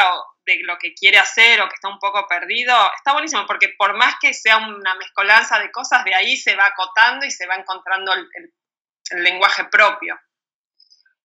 de 0.47 0.63
lo 0.63 0.77
que 0.77 0.93
quiere 0.93 1.19
hacer 1.19 1.59
o 1.61 1.67
que 1.67 1.75
está 1.75 1.89
un 1.89 1.99
poco 1.99 2.25
perdido, 2.27 2.73
está 2.95 3.11
buenísimo 3.11 3.45
porque 3.45 3.75
por 3.77 3.95
más 3.97 4.15
que 4.19 4.33
sea 4.33 4.57
una 4.57 4.95
mezcolanza 4.95 5.59
de 5.59 5.69
cosas, 5.71 6.05
de 6.05 6.15
ahí 6.15 6.37
se 6.37 6.55
va 6.55 6.67
acotando 6.67 7.25
y 7.25 7.31
se 7.31 7.45
va 7.45 7.55
encontrando 7.55 8.13
el, 8.13 8.53
lenguaje 9.23 9.65
propio. 9.65 10.19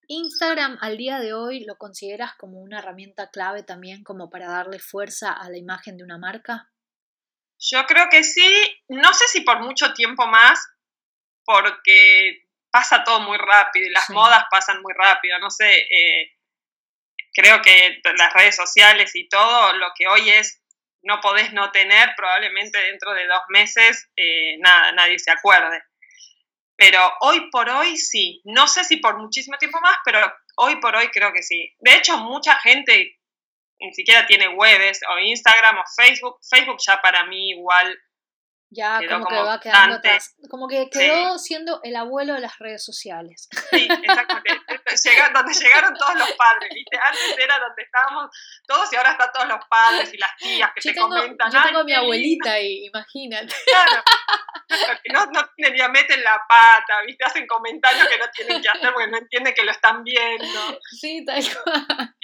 Instagram 0.06 0.78
al 0.80 0.96
día 0.96 1.18
de 1.20 1.32
hoy 1.32 1.64
lo 1.64 1.76
consideras 1.76 2.34
como 2.36 2.60
una 2.60 2.80
herramienta 2.80 3.30
clave 3.30 3.62
también 3.62 4.04
como 4.04 4.28
para 4.28 4.48
darle 4.48 4.78
fuerza 4.78 5.32
a 5.32 5.48
la 5.48 5.58
imagen 5.58 5.96
de 5.96 6.04
una 6.04 6.18
marca? 6.18 6.70
Yo 7.58 7.84
creo 7.86 8.08
que 8.10 8.24
sí, 8.24 8.82
no 8.88 9.12
sé 9.14 9.26
si 9.28 9.40
por 9.42 9.60
mucho 9.60 9.94
tiempo 9.94 10.26
más, 10.26 10.60
porque 11.44 12.44
pasa 12.70 13.04
todo 13.04 13.20
muy 13.20 13.38
rápido 13.38 13.86
y 13.86 13.90
las 13.90 14.10
modas 14.10 14.44
pasan 14.50 14.82
muy 14.82 14.92
rápido, 14.94 15.38
no 15.38 15.50
sé, 15.50 15.70
eh, 15.70 16.32
creo 17.32 17.62
que 17.62 18.00
las 18.16 18.32
redes 18.32 18.56
sociales 18.56 19.14
y 19.14 19.28
todo, 19.28 19.72
lo 19.74 19.88
que 19.96 20.06
hoy 20.06 20.30
es 20.30 20.62
no 21.02 21.20
podés 21.20 21.52
no 21.52 21.70
tener, 21.72 22.14
probablemente 22.16 22.78
dentro 22.78 23.12
de 23.12 23.26
dos 23.26 23.42
meses 23.48 24.08
eh, 24.16 24.56
nada, 24.58 24.92
nadie 24.92 25.18
se 25.18 25.30
acuerde. 25.30 25.82
Pero 26.76 27.00
hoy 27.20 27.50
por 27.50 27.68
hoy 27.68 27.96
sí, 27.96 28.40
no 28.44 28.66
sé 28.66 28.84
si 28.84 28.96
por 28.96 29.18
muchísimo 29.18 29.56
tiempo 29.58 29.80
más, 29.80 29.96
pero 30.04 30.20
hoy 30.56 30.76
por 30.76 30.94
hoy 30.96 31.08
creo 31.08 31.32
que 31.32 31.42
sí. 31.42 31.74
De 31.80 31.94
hecho, 31.94 32.18
mucha 32.18 32.56
gente 32.56 33.18
ni 33.78 33.92
siquiera 33.94 34.26
tiene 34.26 34.48
webs 34.48 35.00
o 35.08 35.18
Instagram 35.18 35.78
o 35.78 35.82
Facebook. 35.96 36.38
Facebook 36.48 36.78
ya 36.86 37.00
para 37.02 37.24
mí 37.26 37.50
igual 37.50 37.98
ya 38.72 39.00
como, 39.08 39.26
que 39.26 39.34
va 39.36 39.60
quedando 39.60 39.96
atrás. 39.96 40.34
Como 40.50 40.68
que 40.68 40.88
quedó 40.90 41.38
siendo 41.38 41.80
el 41.82 41.96
abuelo 41.96 42.34
de 42.34 42.40
las 42.40 42.58
redes 42.58 42.84
sociales. 42.84 43.48
Sí, 43.70 43.88
exactamente. 44.02 44.60
donde 45.34 45.52
llegaron 45.54 45.94
todos 45.94 46.14
los 46.14 46.32
padres, 46.32 46.70
¿viste? 46.74 46.96
Antes 46.96 47.38
era 47.38 47.58
donde 47.58 47.82
estábamos 47.82 48.30
todos 48.66 48.92
y 48.92 48.96
ahora 48.96 49.12
están 49.12 49.30
todos 49.32 49.48
los 49.48 49.64
padres 49.68 50.12
y 50.12 50.18
las 50.18 50.36
tías 50.36 50.70
que 50.74 50.92
te 50.92 51.00
comentan. 51.00 51.50
Yo 51.50 51.62
tengo 51.62 51.80
a 51.80 51.84
mi 51.84 51.92
abuelita 51.92 52.52
ahí, 52.52 52.86
imagínate. 52.86 53.54
Claro. 53.66 54.02
No, 55.12 55.26
no 55.26 55.48
tienen, 55.56 55.78
ya 55.78 55.88
meten 55.88 56.22
la 56.22 56.42
pata, 56.48 57.02
¿viste? 57.06 57.24
Hacen 57.24 57.46
comentarios 57.46 58.08
que 58.08 58.18
no 58.18 58.30
tienen 58.30 58.62
que 58.62 58.68
hacer 58.68 58.92
porque 58.92 59.10
no 59.10 59.18
entienden 59.18 59.54
que 59.54 59.64
lo 59.64 59.70
están 59.70 60.02
viendo. 60.02 60.80
Sí, 60.98 61.24
tal 61.24 61.42
cual. 61.42 62.14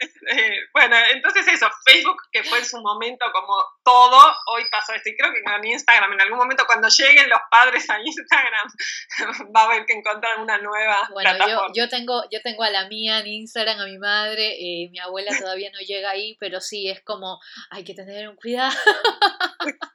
Eh, 0.00 0.58
bueno, 0.72 0.96
entonces 1.12 1.46
eso, 1.48 1.68
Facebook, 1.84 2.20
que 2.30 2.44
fue 2.44 2.58
en 2.58 2.64
su 2.64 2.80
momento 2.80 3.24
como 3.32 3.54
todo, 3.82 4.34
hoy 4.46 4.62
pasó 4.70 4.92
esto. 4.92 5.08
Y 5.08 5.16
creo 5.16 5.32
que 5.32 5.42
con 5.42 5.64
Instagram, 5.64 6.12
en 6.12 6.20
algún 6.20 6.38
momento 6.38 6.64
cuando 6.66 6.88
lleguen 6.88 7.28
los 7.28 7.40
padres 7.50 7.88
a 7.90 7.98
Instagram, 7.98 8.68
va 9.56 9.62
a 9.62 9.64
haber 9.64 9.86
que 9.86 9.94
encontrar 9.94 10.38
una 10.38 10.58
nueva 10.58 11.08
bueno, 11.12 11.46
Yo, 11.48 11.66
yo, 11.74 11.88
tengo, 11.88 12.22
yo 12.30 12.40
tengo 12.42 12.62
a 12.62 12.70
la 12.70 12.86
mía 12.88 13.20
en 13.20 13.26
Instagram, 13.26 13.80
a 13.80 13.86
mi 13.86 13.98
madre, 13.98 14.52
eh, 14.52 14.88
mi 14.90 14.98
abuela 14.98 15.36
todavía 15.36 15.70
no 15.72 15.80
llega 15.80 16.10
ahí, 16.10 16.36
pero 16.38 16.60
sí, 16.60 16.88
es 16.88 17.02
como, 17.02 17.40
hay 17.70 17.84
que 17.84 17.94
tener 17.94 18.28
un 18.28 18.36
cuidado. 18.36 18.76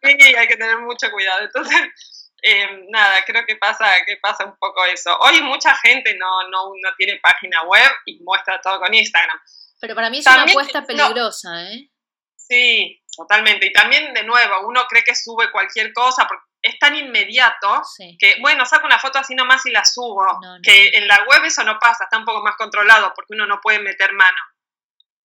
sí, 0.01 0.35
hay 0.35 0.47
que 0.47 0.57
tener 0.57 0.79
mucho 0.79 1.11
cuidado. 1.11 1.41
Entonces... 1.41 2.19
Eh, 2.45 2.67
nada, 2.89 3.23
creo 3.25 3.45
que 3.45 3.55
pasa, 3.55 3.89
que 4.05 4.17
pasa 4.17 4.43
un 4.43 4.57
poco 4.57 4.83
eso. 4.83 5.17
Hoy 5.21 5.41
mucha 5.41 5.73
gente 5.77 6.13
no, 6.17 6.49
no, 6.49 6.73
no 6.75 6.89
tiene 6.97 7.17
página 7.23 7.63
web 7.63 7.89
y 8.05 8.19
muestra 8.21 8.59
todo 8.59 8.81
con 8.81 8.93
Instagram. 8.93 9.39
Pero 9.83 9.95
para 9.95 10.09
mí 10.09 10.19
es 10.19 10.27
una 10.27 10.43
apuesta 10.43 10.85
peligrosa, 10.85 11.69
¿eh? 11.69 11.89
Sí, 12.37 13.03
totalmente. 13.17 13.65
Y 13.65 13.73
también, 13.73 14.13
de 14.13 14.23
nuevo, 14.23 14.65
uno 14.65 14.85
cree 14.87 15.03
que 15.03 15.13
sube 15.13 15.51
cualquier 15.51 15.91
cosa 15.91 16.25
porque 16.25 16.45
es 16.61 16.79
tan 16.79 16.95
inmediato 16.95 17.81
que, 18.17 18.37
bueno, 18.39 18.65
saco 18.65 18.85
una 18.85 18.97
foto 18.97 19.19
así 19.19 19.35
nomás 19.35 19.65
y 19.65 19.71
la 19.71 19.83
subo. 19.83 20.25
Que 20.63 20.91
en 20.93 21.05
la 21.05 21.25
web 21.27 21.43
eso 21.43 21.65
no 21.65 21.79
pasa, 21.79 22.05
está 22.05 22.17
un 22.17 22.23
poco 22.23 22.41
más 22.41 22.55
controlado 22.55 23.11
porque 23.13 23.33
uno 23.33 23.45
no 23.45 23.59
puede 23.59 23.79
meter 23.79 24.13
mano. 24.13 24.37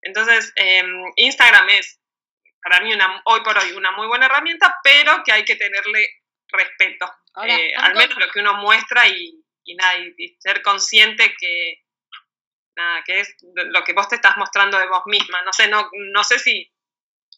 Entonces, 0.02 0.52
em, 0.56 1.04
Instagram 1.14 1.68
es, 1.68 2.00
para 2.60 2.80
mí, 2.80 2.92
una, 2.92 3.22
hoy 3.26 3.42
por 3.42 3.56
hoy, 3.56 3.70
una 3.70 3.92
muy 3.92 4.08
buena 4.08 4.26
herramienta, 4.26 4.76
pero 4.82 5.22
que 5.24 5.30
hay 5.30 5.44
que 5.44 5.54
tenerle 5.54 6.04
respeto. 6.48 7.08
Eh, 7.44 7.74
al 7.76 7.94
menos 7.94 8.18
lo 8.18 8.28
que 8.32 8.40
uno 8.40 8.54
muestra 8.54 9.06
y, 9.06 9.40
nada, 9.76 9.98
y 9.98 10.36
ser 10.40 10.62
consciente 10.62 11.32
que 11.38 11.84
nada, 12.78 13.02
que 13.04 13.20
es 13.20 13.36
lo 13.42 13.84
que 13.84 13.92
vos 13.92 14.08
te 14.08 14.14
estás 14.16 14.36
mostrando 14.36 14.78
de 14.78 14.88
vos 14.88 15.02
misma. 15.06 15.42
No 15.42 15.52
sé, 15.52 15.68
no, 15.68 15.90
no 15.92 16.24
sé 16.24 16.38
si 16.38 16.72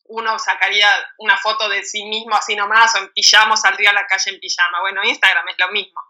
uno 0.05 0.39
sacaría 0.39 0.89
una 1.19 1.37
foto 1.37 1.69
de 1.69 1.85
sí 1.85 2.05
mismo 2.05 2.35
así 2.35 2.57
nomás 2.57 2.95
o 2.97 2.99
en 2.99 3.13
pijama 3.13 3.57
saldría 3.57 3.91
a 3.91 3.95
la 3.95 4.07
calle 4.07 4.33
en 4.33 4.41
pijama. 4.41 4.81
Bueno, 4.81 5.03
Instagram 5.05 5.49
es 5.49 5.57
lo 5.59 5.73
mismo. 5.73 6.01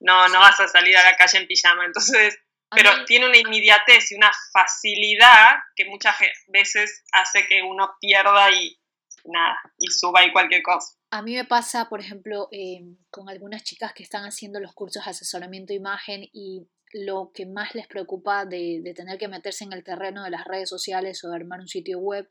no, 0.00 0.28
no 0.28 0.40
vas 0.40 0.60
a 0.60 0.68
salir 0.68 0.96
a 0.96 1.04
la 1.04 1.16
calle 1.16 1.38
en 1.38 1.46
pijama. 1.46 1.84
Entonces, 1.84 2.38
pero 2.70 3.04
tiene 3.06 3.26
una 3.26 3.38
inmediatez 3.38 4.12
y 4.12 4.14
una 4.14 4.30
facilidad 4.52 5.56
que 5.74 5.86
muchas 5.86 6.16
veces 6.48 7.04
hace 7.12 7.46
que 7.46 7.62
uno 7.62 7.96
pierda 8.00 8.50
y 8.50 8.78
nada, 9.24 9.58
y 9.78 9.90
suba 9.90 10.24
y 10.24 10.32
cualquier 10.32 10.62
cosa. 10.62 10.94
A 11.10 11.22
mí 11.22 11.34
me 11.34 11.44
pasa, 11.44 11.88
por 11.88 12.00
ejemplo, 12.00 12.48
eh, 12.52 12.80
con 13.10 13.28
algunas 13.28 13.62
chicas 13.64 13.94
que 13.94 14.02
están 14.02 14.24
haciendo 14.24 14.60
los 14.60 14.74
cursos 14.74 15.04
de 15.04 15.10
asesoramiento 15.10 15.72
de 15.72 15.78
imagen 15.78 16.28
y 16.32 16.68
lo 16.92 17.30
que 17.34 17.46
más 17.46 17.74
les 17.74 17.86
preocupa 17.86 18.44
de, 18.44 18.92
tener 18.96 19.18
que 19.18 19.28
meterse 19.28 19.64
en 19.64 19.72
el 19.72 19.84
terreno 19.84 20.24
de 20.24 20.30
las 20.30 20.44
redes 20.44 20.68
sociales 20.68 21.22
o 21.24 21.28
de 21.28 21.36
armar 21.36 21.60
un 21.60 21.68
sitio 21.68 21.98
web 21.98 22.28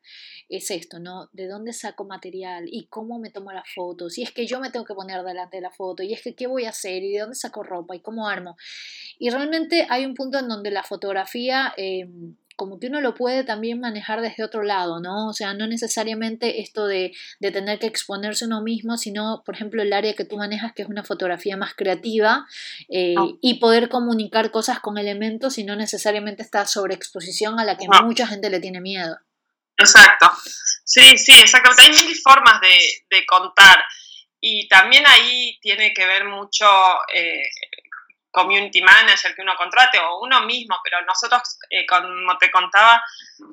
es 0.50 0.72
esto, 0.72 1.00
¿no? 1.00 1.30
¿De 1.34 1.48
dónde 1.48 1.74
saco 1.74 2.06
material? 2.06 2.66
¿Y 2.72 2.88
cómo 2.88 3.20
me 3.20 3.30
tomo 3.30 3.52
las 3.52 3.70
fotos? 3.74 4.18
Y 4.18 4.24
es 4.24 4.32
que 4.32 4.48
yo 4.48 4.60
me 4.60 4.72
tengo 4.72 4.86
que 4.86 4.94
poner 4.94 5.24
delante 5.24 5.58
de 5.58 5.62
la 5.62 5.72
foto. 5.72 6.04
¿Y 6.04 6.14
es 6.14 6.22
que 6.22 6.36
qué 6.36 6.48
voy 6.48 6.66
a 6.66 6.70
hacer? 6.70 7.04
¿Y 7.04 7.14
de 7.14 7.20
dónde 7.20 7.36
saco 7.36 7.64
ropa? 7.64 7.96
¿Y 7.96 8.00
cómo 8.00 8.28
armo? 8.28 8.58
Y 9.20 9.30
realmente 9.30 9.88
hay 9.90 10.06
un 10.06 10.14
punto 10.14 10.40
en 10.40 10.48
donde 10.48 10.72
la 10.72 10.84
fotografía... 10.84 11.74
Em, 11.78 12.36
como 12.58 12.80
que 12.80 12.88
uno 12.88 13.02
lo 13.02 13.14
puede 13.14 13.44
también 13.44 13.80
manejar 13.80 14.20
desde 14.20 14.44
otro 14.44 14.64
lado, 14.64 15.00
¿no? 15.00 15.30
O 15.30 15.34
sea, 15.34 15.54
no 15.54 15.68
necesariamente 15.68 16.60
esto 16.60 16.88
de, 16.88 17.14
tener 17.40 17.78
que 17.78 17.86
exponerse 17.86 18.46
uno 18.46 18.62
mismo, 18.62 18.98
sino, 18.98 19.44
por 19.46 19.56
ejemplo, 19.56 19.84
el 19.84 19.94
área 19.94 20.16
que 20.16 20.26
tú 20.26 20.38
manejas, 20.38 20.74
que 20.74 20.82
es 20.82 20.90
una 20.90 21.04
fotografía 21.04 21.56
más 21.56 21.76
creativa, 21.76 22.48
eh, 22.90 23.14
ah. 23.16 23.28
y 23.42 23.60
poder 23.60 23.90
comunicar 23.90 24.50
cosas 24.50 24.80
con 24.80 24.98
elementos 24.98 25.60
y 25.60 25.64
no 25.64 25.76
necesariamente 25.76 26.42
esta 26.42 26.66
sobreexposición 26.66 27.60
a 27.60 27.64
la 27.64 27.78
que 27.78 27.88
mucha 28.04 28.26
gente 28.26 28.50
le 28.50 28.60
tiene 28.60 28.82
miedo. 28.82 29.16
Exacto. 29.78 30.32
Sí, 30.84 31.16
sí, 31.16 31.34
exactamente. 31.34 31.84
Hay 31.84 31.90
mil 31.92 32.16
formas 32.24 32.60
de, 32.62 33.26
contar. 33.28 33.84
Y 34.42 34.68
también 34.68 35.04
ahí 35.06 35.60
tiene 35.62 35.94
que 35.94 36.06
ver 36.08 36.26
mucho 36.26 36.66
eh, 37.14 37.44
community 38.38 38.82
manager 38.82 39.34
que 39.34 39.42
uno 39.42 39.56
contrate 39.56 39.98
o 40.00 40.20
uno 40.22 40.42
mismo, 40.42 40.78
pero 40.84 41.02
nosotros, 41.02 41.42
eh, 41.72 41.86
como 41.88 42.38
te 42.38 42.52
contaba, 42.52 43.04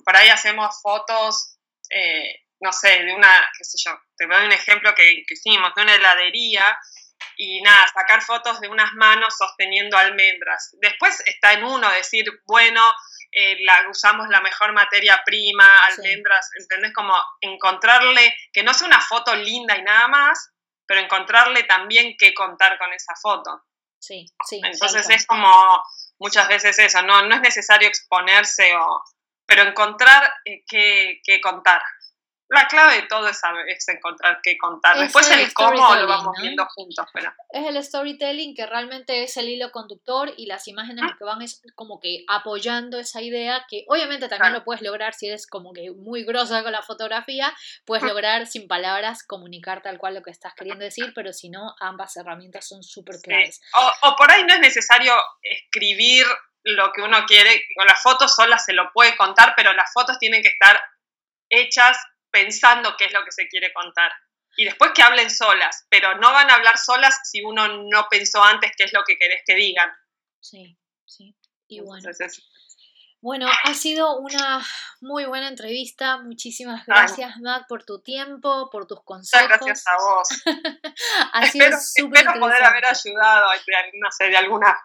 por 0.04 0.14
ahí 0.14 0.28
hacemos 0.28 0.80
fotos, 0.82 1.56
eh, 1.88 2.44
no 2.60 2.70
sé, 2.70 3.02
de 3.04 3.14
una, 3.14 3.30
qué 3.56 3.64
sé 3.64 3.78
yo, 3.82 3.98
te 4.16 4.26
doy 4.26 4.44
un 4.44 4.52
ejemplo 4.52 4.94
que, 4.94 5.24
hicimos, 5.28 5.74
de 5.74 5.82
una 5.82 5.94
heladería 5.94 6.78
y 7.36 7.62
nada, 7.62 7.86
sacar 7.88 8.20
fotos 8.20 8.60
de 8.60 8.68
unas 8.68 8.92
manos 8.92 9.34
sosteniendo 9.36 9.96
almendras. 9.96 10.76
Después 10.80 11.22
está 11.24 11.54
en 11.54 11.64
uno 11.64 11.90
decir, 11.90 12.26
bueno, 12.46 12.82
eh, 13.32 13.56
la, 13.60 13.88
usamos 13.90 14.28
la 14.28 14.42
mejor 14.42 14.72
materia 14.72 15.22
prima, 15.24 15.66
almendras, 15.88 16.50
¿entendés? 16.60 16.92
Como 16.92 17.14
encontrarle, 17.40 18.34
que 18.52 18.62
no 18.62 18.74
sea 18.74 18.86
una 18.86 19.00
foto 19.00 19.34
linda 19.34 19.76
y 19.78 19.82
nada 19.82 20.08
más, 20.08 20.52
pero 20.86 21.00
encontrarle 21.00 21.62
también 21.64 22.16
qué 22.18 22.34
contar 22.34 22.78
con 22.78 22.92
esa 22.92 23.14
foto. 23.20 23.64
Sí, 24.04 24.26
sí. 24.46 24.60
Entonces 24.62 25.08
es 25.08 25.26
como 25.26 25.48
muchas 26.18 26.46
veces 26.48 26.78
eso, 26.78 27.00
no, 27.02 27.26
no 27.26 27.36
es 27.36 27.40
necesario 27.40 27.88
exponerse, 27.88 28.76
o, 28.76 29.02
pero 29.46 29.62
encontrar 29.62 30.30
eh, 30.44 30.62
qué, 30.66 31.20
qué 31.24 31.40
contar 31.40 31.80
la 32.54 32.66
clave 32.66 32.96
de 32.96 33.02
todo 33.02 33.28
es, 33.28 33.40
es 33.68 33.88
encontrar 33.88 34.40
qué 34.42 34.56
contar. 34.56 34.98
Después 34.98 35.30
el, 35.30 35.52
cómo 35.52 35.94
lo 35.94 36.06
vamos 36.06 36.36
viendo 36.40 36.64
juntos. 36.66 37.06
Pero... 37.12 37.32
Es 37.50 37.66
el 37.66 37.82
storytelling 37.82 38.54
que 38.54 38.66
realmente 38.66 39.22
es 39.22 39.36
el 39.36 39.48
hilo 39.48 39.70
conductor 39.70 40.32
y 40.36 40.46
las 40.46 40.66
imágenes 40.68 41.04
que 41.18 41.24
van 41.24 41.42
es 41.42 41.62
como 41.74 42.00
que 42.00 42.24
apoyando 42.28 42.98
esa 42.98 43.20
idea 43.20 43.66
que 43.68 43.84
obviamente 43.88 44.28
también 44.28 44.52
lo 44.52 44.64
puedes 44.64 44.82
lograr 44.82 45.14
si 45.14 45.28
eres 45.28 45.46
como 45.46 45.72
que 45.72 45.90
muy 45.90 46.24
grosa 46.24 46.62
con 46.62 46.72
la 46.72 46.82
fotografía, 46.82 47.54
puedes 47.84 48.04
lograr 48.04 48.46
sin 48.46 48.68
palabras 48.68 49.22
comunicar 49.22 49.82
tal 49.82 49.98
cual 49.98 50.14
lo 50.14 50.22
que 50.22 50.30
estás 50.30 50.54
queriendo 50.54 50.84
decir, 50.84 51.12
pero 51.14 51.32
si 51.32 51.50
no, 51.50 51.74
ambas 51.80 52.16
herramientas 52.16 52.66
son 52.66 52.82
súper 52.82 53.16
claves. 53.22 53.60
O, 53.74 54.08
o 54.08 54.16
por 54.16 54.30
ahí 54.30 54.44
no 54.44 54.54
es 54.54 54.60
necesario 54.60 55.14
escribir 55.42 56.24
lo 56.64 56.92
que 56.92 57.02
uno 57.02 57.24
quiere, 57.26 57.62
con 57.76 57.86
las 57.86 58.02
fotos 58.02 58.34
solas 58.34 58.64
se 58.64 58.72
lo 58.72 58.90
puede 58.92 59.16
contar, 59.16 59.54
pero 59.54 59.72
las 59.74 59.92
fotos 59.92 60.18
tienen 60.18 60.42
que 60.42 60.48
estar 60.48 60.80
hechas 61.50 61.98
pensando 62.34 62.96
qué 62.98 63.04
es 63.06 63.12
lo 63.12 63.24
que 63.24 63.30
se 63.30 63.46
quiere 63.46 63.72
contar. 63.72 64.10
Y 64.56 64.64
después 64.64 64.90
que 64.94 65.02
hablen 65.02 65.30
solas, 65.30 65.86
pero 65.88 66.16
no 66.18 66.32
van 66.32 66.50
a 66.50 66.56
hablar 66.56 66.76
solas 66.76 67.18
si 67.24 67.42
uno 67.42 67.66
no 67.68 68.06
pensó 68.10 68.42
antes 68.42 68.72
qué 68.76 68.84
es 68.84 68.92
lo 68.92 69.02
que 69.04 69.16
querés 69.16 69.42
que 69.46 69.54
digan. 69.54 69.90
Sí, 70.40 70.76
sí. 71.06 71.34
Y 71.68 71.80
bueno. 71.80 72.10
Bueno, 73.20 73.48
ha 73.62 73.72
sido 73.72 74.18
una 74.18 74.62
muy 75.00 75.24
buena 75.24 75.48
entrevista. 75.48 76.18
Muchísimas 76.18 76.84
gracias, 76.84 77.38
Mac, 77.38 77.64
por 77.66 77.82
tu 77.82 78.02
tiempo, 78.02 78.68
por 78.70 78.86
tus 78.86 79.02
consejos. 79.02 79.48
gracias 79.48 79.84
a 79.86 79.96
vos. 79.96 80.28
ha 81.32 81.46
sido 81.46 81.68
espero, 81.68 82.38
poder 82.38 82.62
haber 82.62 82.84
ayudado, 82.84 83.46
no 83.94 84.10
sé, 84.10 84.26
de 84.26 84.36
alguna 84.36 84.76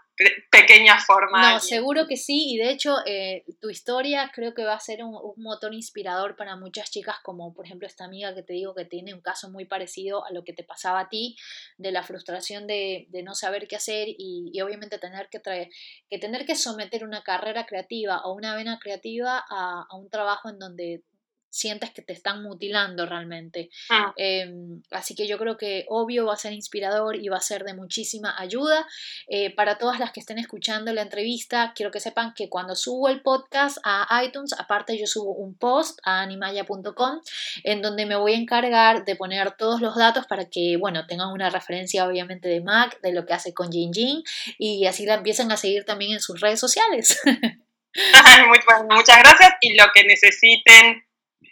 pequeña 0.49 0.99
forma. 0.99 1.53
No, 1.53 1.59
seguro 1.59 2.07
que 2.07 2.17
sí, 2.17 2.53
y 2.53 2.57
de 2.57 2.71
hecho 2.71 2.97
eh, 3.05 3.45
tu 3.61 3.69
historia 3.69 4.31
creo 4.33 4.53
que 4.53 4.63
va 4.63 4.73
a 4.73 4.79
ser 4.79 5.03
un, 5.03 5.19
motor 5.37 5.73
inspirador 5.73 6.35
para 6.35 6.55
muchas 6.55 6.91
chicas, 6.91 7.17
como 7.23 7.53
por 7.53 7.65
ejemplo 7.65 7.87
esta 7.87 8.05
amiga 8.05 8.35
que 8.35 8.43
te 8.43 8.53
digo 8.53 8.75
que 8.75 8.85
tiene 8.85 9.13
un 9.13 9.21
caso 9.21 9.49
muy 9.49 9.65
parecido 9.65 10.25
a 10.25 10.31
lo 10.31 10.43
que 10.43 10.53
te 10.53 10.63
pasaba 10.63 11.01
a 11.01 11.09
ti, 11.09 11.35
de 11.77 11.91
la 11.91 12.03
frustración 12.03 12.67
de, 12.67 13.07
no 13.23 13.35
saber 13.35 13.67
qué 13.67 13.75
hacer 13.75 14.07
y, 14.09 14.59
obviamente 14.61 14.97
tener 14.97 15.29
que, 15.29 15.39
traer, 15.39 15.69
que 16.09 16.19
tener 16.19 16.45
que 16.45 16.55
someter 16.55 17.03
una 17.03 17.23
carrera 17.23 17.65
creativa 17.65 18.21
o 18.23 18.33
una 18.33 18.55
vena 18.55 18.79
creativa 18.79 19.43
a, 19.49 19.85
a 19.89 19.95
un 19.95 20.09
trabajo 20.09 20.49
en 20.49 20.59
donde 20.59 21.03
sientes 21.49 21.91
que 21.91 22.01
te 22.01 22.13
están 22.13 22.43
mutilando 22.43 23.05
realmente. 23.05 23.69
Ah. 23.89 24.13
Em, 24.17 24.81
así 24.91 25.15
que 25.15 25.27
yo 25.27 25.37
creo 25.37 25.57
que 25.57 25.85
obvio 25.87 26.25
va 26.25 26.33
a 26.33 26.37
ser 26.37 26.53
inspirador 26.53 27.15
y 27.15 27.27
va 27.29 27.37
a 27.37 27.41
ser 27.41 27.63
de 27.63 27.73
muchísima 27.73 28.35
ayuda. 28.37 28.87
Eh, 29.27 29.53
para 29.55 29.77
todas 29.77 29.99
las 29.99 30.11
que 30.11 30.19
estén 30.19 30.39
escuchando 30.39 30.93
la 30.93 31.01
entrevista, 31.01 31.73
quiero 31.75 31.91
que 31.91 31.99
sepan 31.99 32.33
que 32.33 32.49
cuando 32.49 32.75
subo 32.75 33.09
el 33.09 33.21
podcast 33.21 33.77
a 33.83 34.23
iTunes, 34.23 34.53
aparte 34.53 34.97
yo 34.97 35.07
subo 35.07 35.33
un 35.33 35.55
post 35.55 35.99
a 36.03 36.21
animaya.com 36.21 37.21
en 37.63 37.81
donde 37.81 38.05
me 38.05 38.15
voy 38.15 38.33
a 38.33 38.37
encargar 38.37 39.05
de 39.05 39.15
poner 39.15 39.51
todos 39.51 39.81
los 39.81 39.95
datos 39.95 40.25
para 40.27 40.45
que, 40.49 40.77
bueno, 40.77 41.05
tengan 41.07 41.29
una 41.29 41.49
referencia 41.49 42.07
obviamente 42.07 42.47
de 42.47 42.61
Mac, 42.61 42.99
de 43.01 43.11
lo 43.13 43.25
que 43.25 43.33
hace 43.33 43.53
con 43.53 43.71
Jin 43.71 43.93
Jin 43.93 44.23
y 44.57 44.85
así 44.85 45.05
la 45.05 45.15
empiecen 45.15 45.51
a 45.51 45.57
seguir 45.57 45.85
también 45.85 46.13
en 46.13 46.19
sus 46.19 46.39
redes 46.39 46.59
sociales. 46.59 47.19
muchas 48.89 49.19
gracias 49.19 49.53
y 49.61 49.75
lo 49.75 49.85
que 49.93 50.03
necesiten 50.03 51.03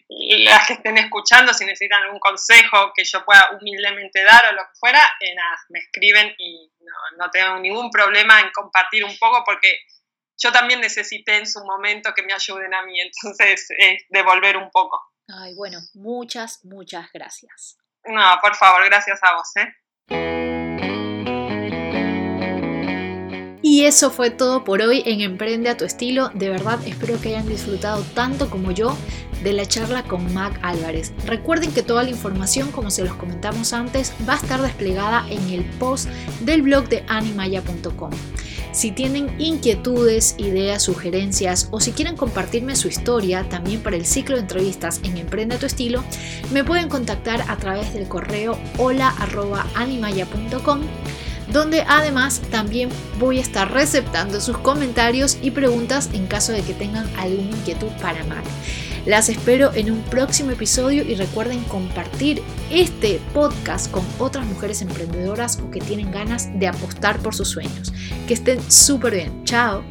las 0.10 0.68
que 0.68 0.74
estén 0.74 0.98
escuchando, 0.98 1.54
si 1.54 1.66
necesitan 1.66 2.04
algún 2.04 2.20
consejo 2.20 2.92
que 2.96 3.04
yo 3.04 3.26
pueda 3.26 3.50
humildemente 3.60 4.24
dar 4.24 4.46
o 4.46 4.52
lo 4.54 4.64
que 4.64 4.80
fuera, 4.80 5.02
eh, 5.20 5.36
nada, 5.36 5.58
me 5.70 5.80
escriben 5.80 6.34
y 6.38 6.72
no, 7.18 7.30
tengo 7.30 7.60
ningún 7.60 7.90
problema 7.90 8.40
en 8.40 8.50
compartir 8.52 9.04
un 9.04 9.18
poco 9.18 9.44
porque 9.46 9.80
yo 10.38 10.52
también 10.52 10.80
necesité 10.80 11.38
en 11.38 11.48
su 11.48 11.64
momento 11.66 12.14
que 12.16 12.24
me 12.24 12.34
ayuden 12.34 12.74
a 12.74 12.84
mí, 12.84 13.00
entonces 13.24 13.70
eh, 13.72 13.98
devolver 14.10 14.58
un 14.58 14.70
poco. 14.72 15.02
Ay, 15.28 15.54
bueno, 15.56 15.80
muchas, 15.94 16.64
muchas 16.64 17.12
gracias. 17.12 17.78
No, 18.06 18.40
por 18.42 18.56
favor, 18.56 18.86
gracias 18.86 19.22
a 19.22 19.36
vos, 19.36 19.52
¿eh? 19.58 19.74
Y 23.62 23.84
eso 23.86 24.12
fue 24.12 24.30
todo 24.30 24.64
por 24.64 24.82
hoy 24.82 25.04
en 25.06 25.20
Emprende 25.20 25.70
a 25.70 25.76
tu 25.76 25.84
estilo. 25.84 26.30
De 26.30 26.50
verdad 26.50 26.80
espero 26.88 27.20
que 27.20 27.30
hayan 27.30 27.50
disfrutado 27.50 28.02
tanto 28.16 28.50
como 28.50 28.72
yo 28.72 28.96
de 29.44 29.54
la 29.54 29.66
charla 29.66 30.04
con 30.04 30.34
Mac 30.34 30.60
Álvarez. 30.62 31.14
Recuerden 31.26 31.72
que 31.72 31.84
toda 31.84 32.04
la 32.04 32.10
información, 32.10 32.72
como 32.72 32.92
se 32.92 33.04
los 33.04 33.16
comentamos 33.16 33.74
antes, 33.74 34.14
va 34.28 34.34
a 34.34 34.38
estar 34.38 34.62
desplegada 34.62 35.26
en 35.30 35.50
el 35.50 35.66
post 35.66 36.10
del 36.42 36.62
blog 36.62 36.90
de 36.90 37.04
animaya.com. 37.08 38.12
Si 38.72 38.92
tienen 38.92 39.34
inquietudes, 39.40 40.36
ideas, 40.38 40.84
sugerencias 40.84 41.70
o 41.72 41.80
si 41.80 41.94
quieren 41.94 42.16
compartirme 42.16 42.76
su 42.76 42.88
historia 42.88 43.50
también 43.50 43.82
para 43.82 43.96
el 43.96 44.06
ciclo 44.06 44.36
de 44.36 44.44
entrevistas 44.44 45.00
en 45.04 45.18
Emprende 45.18 45.58
tu 45.58 45.66
estilo, 45.66 46.04
me 46.52 46.64
pueden 46.64 46.88
contactar 46.88 47.44
a 47.48 47.58
través 47.58 47.96
del 47.96 48.08
correo 48.08 48.60
hola.animaya.com 48.78 50.82
donde 51.52 51.84
además 51.88 52.42
también 52.52 52.90
voy 53.20 53.40
a 53.40 53.42
estar 53.42 53.72
receptando 53.72 54.42
sus 54.42 54.58
comentarios 54.58 55.38
y 55.42 55.52
preguntas 55.52 56.10
en 56.14 56.28
caso 56.28 56.52
de 56.52 56.62
que 56.62 56.74
tengan 56.74 57.10
alguna 57.18 57.58
inquietud 57.58 57.90
para 58.02 58.24
Mac. 58.26 58.44
Las 59.08 59.30
espero 59.30 59.74
en 59.74 59.90
un 59.90 60.02
próximo 60.02 60.52
episodio 60.52 61.02
y 61.02 61.16
recuerden 61.16 61.64
compartir 61.64 62.44
este 62.70 63.22
podcast 63.34 63.90
con 63.90 64.04
otras 64.20 64.46
mujeres 64.46 64.82
emprendedoras 64.82 65.60
o 65.62 65.72
que 65.72 65.80
tienen 65.80 66.12
ganas 66.12 66.50
de 66.60 66.68
apostar 66.68 67.18
por 67.20 67.34
sus 67.34 67.48
sueños. 67.48 67.94
Que 68.28 68.34
estén 68.34 68.60
súper 68.70 69.14
bien. 69.14 69.46
Chao. 69.46 69.82